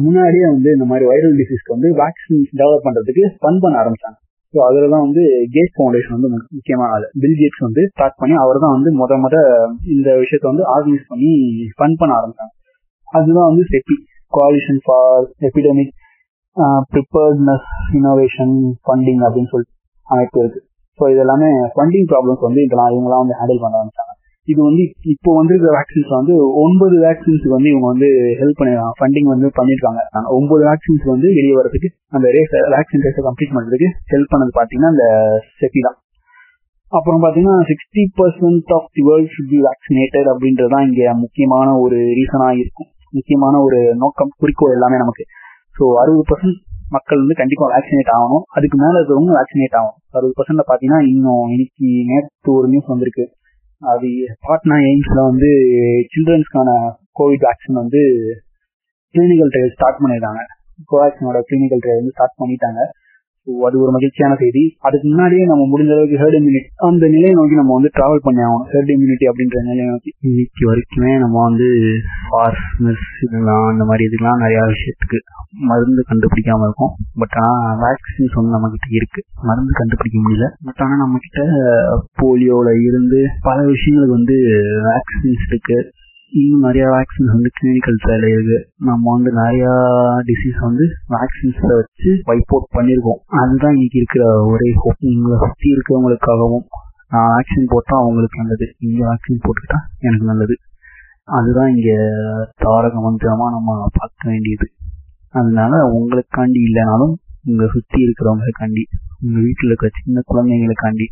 [0.05, 4.19] முன்னாடியே வந்து இந்த மாதிரி வைரல் டிசீஸ்க்கு வந்து வேக்சின் டெவலப் பண்றதுக்கு ஃபன் பண்ண ஆரம்பிச்சாங்க.
[4.55, 5.23] ஸோ அதுல தான் வந்து
[5.55, 9.37] கேட் ஃபவுண்டேஷன் வந்து முக்கியமான ஆள் பில் கேட்ஸ் வந்து ஸ்டார்ட் பண்ணி அவர் தான் வந்து முத முத
[9.95, 11.31] இந்த விஷயத்த வந்து ஆர்கனைஸ் பண்ணி
[11.77, 12.53] ஃபண்ட் பண்ண ஆரம்பிச்சாங்க.
[13.09, 13.97] அதுதான் வந்து CEPI
[14.33, 15.95] coalition for epidemic
[16.93, 19.75] preparedness innovation funding அப்படின்னு சொல்லிட்டு
[20.07, 20.61] அமைப்பு இருக்கு.
[20.99, 24.12] ஸோ இதெல்லாமே ஃபண்டிங் ப்ராப்ளம்ஸ் வந்து இதெல்லாம் இவங்கலாம் வந்து ஹேண்டில் பண்ண ஆரம்பிச்சாங்க.
[24.49, 28.09] இது வந்து இப்போ வந்திருக்கிற வேக்சின்ஸ் வந்து ஒன்பது வேக்சின்ஸ் வந்து இவங்க வந்து
[28.41, 30.01] ஹெல்ப் பண்ணிருக்காங்க ஃபண்டிங் வந்து பண்ணிருக்காங்க
[30.39, 35.07] ஒன்பது வேக்சின்ஸ் வந்து வெளியே வரதுக்கு அந்த ரேஸ் வேக்சின் ரேஸை கம்ப்ளீட் பண்றதுக்கு ஹெல்ப் பண்ணது பாத்தீங்கன்னா இந்த
[35.61, 35.99] செபி தான்.
[36.93, 42.49] அப்புறம் பாத்தீங்கன்னா sixty percent of the world should be vaccinated அப்படின்றதான் இங்க முக்கியமான ஒரு ரீசனா
[42.59, 42.89] இருக்கும்.
[43.13, 45.25] முக்கியமான ஒரு நோக்கம் குறிக்கோள் எல்லாமே நமக்கு.
[45.77, 48.45] ஸோ அறுபது பர்சன்ட் மக்கள் வந்து கண்டிப்பா வேக்சினேட் ஆகணும்.
[48.57, 53.25] அதுக்கு மேல இருக்கிறவங்க வேக்சினேட் ஆகும் அறுபது பர்சன்ட்ல பாத்தீங்கன்னா இன்னும் இன்னைக்கு நேற்று ஒரு நியூஸ் வந்திருக்கு.
[53.83, 54.09] அது
[54.47, 55.49] பாட்னா எய்ம்ஸ்ல வந்து
[56.13, 56.71] சில்ட்ரன்ஸ்க்கான
[57.21, 58.03] கோவிட் வேக்சின் வந்து
[59.15, 60.43] கிளினிக்கல் ட்ரையல் ஸ்டார்ட் பண்ணிருக்காங்க.
[60.91, 62.81] கோவேக்சினோட கிளினிக்கல் ட்ரையல் வந்து ஸ்டார்ட் பண்ணிட்டாங்க.
[63.43, 64.77] அது ஒரு மகிழ்ச்சியான செய்தி.
[64.79, 68.67] அதுக்கு முன்னாடியே நம்ம முடிஞ்ச அளவுக்கு ஹெர்ட் இம்யூனிட்டி அந்த நிலையை நோக்கி நம்ம வந்து டிராவல் பண்ணி ஆகணும்.
[68.73, 70.11] ஹெர்ட் இம்யூனிட்டி அப்படின்ற நிலையை நோக்கி.
[70.21, 71.69] இன்னைக்கு வரைக்குமே நம்ம வந்து
[72.29, 75.19] ஃபார்மஸ் இதெல்லாம் அந்த மாதிரி இதுக்கெல்லாம் நிறைய விஷயத்துக்கு
[75.71, 76.93] மருந்து கண்டுபிடிக்காம இருக்கும்.
[77.15, 79.23] பட் ஆனால் வேக்சின்ஸ் வந்து நம்ம கிட்ட இருக்கு.
[79.43, 80.49] மருந்து கண்டுபிடிக்க முடியல.
[80.65, 81.41] பட் ஆனால் நம்ம கிட்ட
[82.23, 84.39] போலியோல இருந்து பல விஷயங்களுக்கு வந்து
[84.89, 85.79] வேக்சின்ஸ் இருக்கு.
[86.41, 88.59] இன்னும் நிறைய வேக்சின்ஸ் வந்து கிளினிக்கல் ட்ரையல் இருக்கு.
[88.89, 89.65] நம்ம வந்து நிறைய
[90.29, 96.65] டிசீஸ் வந்து வேக்சின்ஸை வச்சு வைப் அவுட் பண்ணியிருக்கோம் அதுதான் இன்னைக்கு இருக்கிற ஒரே ஹோப் உங்களை சுற்றி இருக்கிறவங்களுக்காகவும்
[97.15, 98.67] நான் வேக்சின் போட்டால் அவங்களுக்கு நல்லது.
[98.87, 100.57] இங்க வேக்சின் போட்டுக்கிட்டா எனக்கு நல்லது.
[101.39, 101.99] அதுதான் இங்கே
[102.65, 104.69] தாரக மந்திரமாக நம்ம பார்க்க வேண்டியது.
[105.41, 107.15] அதனால உங்களுக்காண்டி இல்லைனாலும்
[107.51, 108.87] இங்கே சுற்றி இருக்கிறவங்களுக்காண்டி
[109.25, 111.09] உங்கள் வீட்டில் இருக்கிற சின்ன குழந்தைங்களுக்காண்டி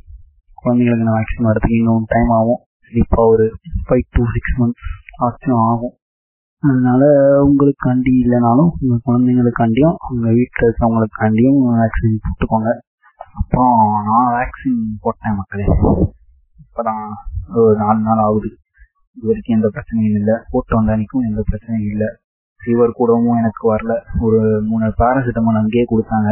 [0.63, 2.61] குழந்தைங்களுக்கு நான் வேக்சின் வரதுக்கு இன்னும் டைம் ஆகும்.
[2.93, 3.45] கண்டிப்பாக ஒரு
[3.87, 4.89] ஃபைவ் டு சிக்ஸ் மந்த்ஸ்
[5.21, 5.97] சாத்தியம் ஆகும்.
[6.61, 7.03] அதனால
[7.45, 12.71] உங்களுக்காண்டி இல்லைனாலும் உங்க குழந்தைங்களுக்காண்டியும் உங்கள் வீட்டில் இருக்கிறவங்களுக்காண்டியும் வேக்சின் போட்டுக்கோங்க.
[13.35, 15.67] அப்புறம் நான் வேக்சின் போட்டேன் மக்களே.
[16.65, 17.07] இப்போதான்
[17.55, 18.51] ஒரு நாலு நாள் ஆகுது.
[19.17, 20.35] இது வரைக்கும் எந்த பிரச்சனையும் இல்லை.
[20.51, 22.09] போட்டு வந்த அன்னைக்கும் எந்த பிரச்சனையும் இல்லை.
[22.61, 23.93] ஃபீவர் கூடவும் எனக்கு வரல.
[24.21, 26.31] ஒரு மூணு பேராசிட்டமால் அங்கேயே கொடுத்தாங்க.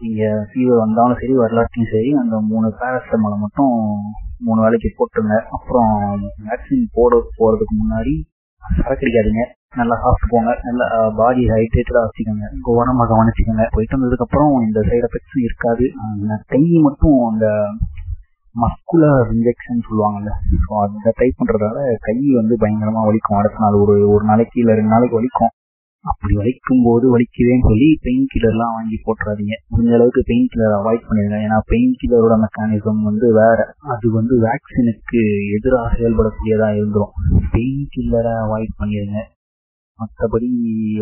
[0.00, 3.74] நீங்க ஃபீவர் வந்தாலும் சரி வரலாற்றையும் சரி அந்த மூணு பேராசிட்டமாலை மட்டும்
[4.46, 5.36] மூணு வேலைக்கு போட்டுருங்க.
[5.56, 5.92] அப்புறம்
[6.48, 8.14] வேக்சின் போட போறதுக்கு முன்னாடி
[8.62, 9.44] சரக்கடிக்காதீங்க.
[9.80, 10.50] நல்லா சாப்பிட்டு போங்க.
[10.66, 10.86] நல்லா
[11.18, 12.46] பாடி ஹைட்ரேட்டடா வச்சுக்கோங்க.
[12.74, 13.64] உடம்பாக கவனிச்சுக்கோங்க.
[13.74, 15.86] போயிட்டு வந்ததுக்கு அப்புறம் இந்த சைடு எஃபெக்ட்ஸும் இருக்காது.
[16.52, 17.46] கை மட்டும் அந்த
[18.54, 20.32] மஸ்குலர் இன்ஜெக்ஷன் சொல்லுவாங்கல்ல.
[20.64, 21.78] ஸோ அதை டைப் பண்றதால
[22.08, 23.38] கை வந்து பயங்கரமா வலிக்கும்.
[23.40, 25.52] அடுத்த நாள் ஒரு ஒரு நாளைக்கு இல்லை ரெண்டு நாளைக்கு வலிக்கும்.
[26.04, 29.56] அப்படி வலிக்கும் போது வலிக்குதேன்னு சொல்லி பெயின் கில்லர்லாம் வாங்கி போட்டுறாதீங்க.
[29.72, 31.36] முடிஞ்ச அளவுக்கு பெயின் கில்லர் அவாய்ட் பண்ணிடுங்க.
[31.46, 33.58] ஏன்னா பெயின் கில்லரோட மெக்கானிசம் வந்து வேற.
[33.92, 35.20] அது வந்து வேக்சினுக்கு
[35.58, 37.14] எதிராக செயல்படக்கூடியதா இருந்துடும்
[37.54, 39.20] பெயின் கில்லரை அவாய்ட் பண்ணிடுங்க.
[39.98, 40.50] மற்றபடி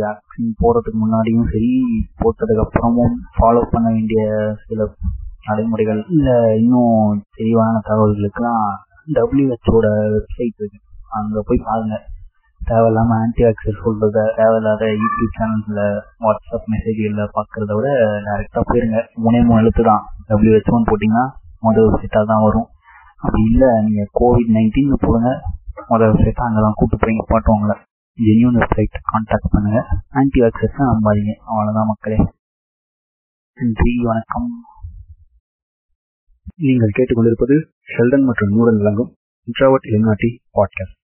[0.02, 1.72] வேக்சின் போடுறதுக்கு முன்னாடியும் சரி
[2.22, 4.22] போட்டதுக்கு அப்புறமும் ஃபாலோ பண்ண வேண்டிய
[4.66, 4.88] சில
[5.48, 8.64] நடைமுறைகள் இல்லை இன்னும் தெளிவான தகவல்களுக்கெல்லாம்
[9.16, 10.78] டபிள்யூஹெச்ஓட வெப்சைட் இருக்கு.
[11.18, 12.04] அங்கே போய் பாருங்கள்
[12.66, 15.80] தேவையில்லாம ஆன்டி ஆக்சர் சொல்றத தேவையில்லாத யூடியூப் சேனல்ஸ்ல
[16.20, 17.88] வாட்ஸ்அப் மெசேஜ்ல பாக்குறத விட
[18.20, 18.98] டைரக்டா போயிருங்க.
[19.16, 20.02] மூணே மூணு எழுத்து தான்.
[20.28, 22.68] டபிள்யூஹெச்ஓன்னு போட்டீங்கன்னா முதல் வெப்சைட்டா தான் வரும்.
[23.16, 25.40] அப்படி இல்ல நீங்க கோவிட் நைன்டீன் போடுங்க.
[25.88, 27.74] மொதல் வெப்சைட்டா அங்கதான் கூப்பிட்டு போய் பாட்டுவாங்கள
[28.18, 29.86] ஜென்யூன் வெப்சைட் கான்டாக்ட் பண்ணுங்க.
[30.08, 31.32] ஆன்டி ஆக்சஸ் நம்பாதீங்க.
[31.46, 32.16] அவ்வளவுதான் மக்களே.
[33.54, 34.50] நன்றி வணக்கம்.
[36.56, 37.56] நீங்கள் கேட்டுக்கொண்டிருப்பது
[37.96, 39.14] ஷெல்டன் மற்றும் நூடன் விளங்கும்
[39.46, 40.99] இன்ட்ராவட் எல்நாட்டி பாட்காஸ்ட்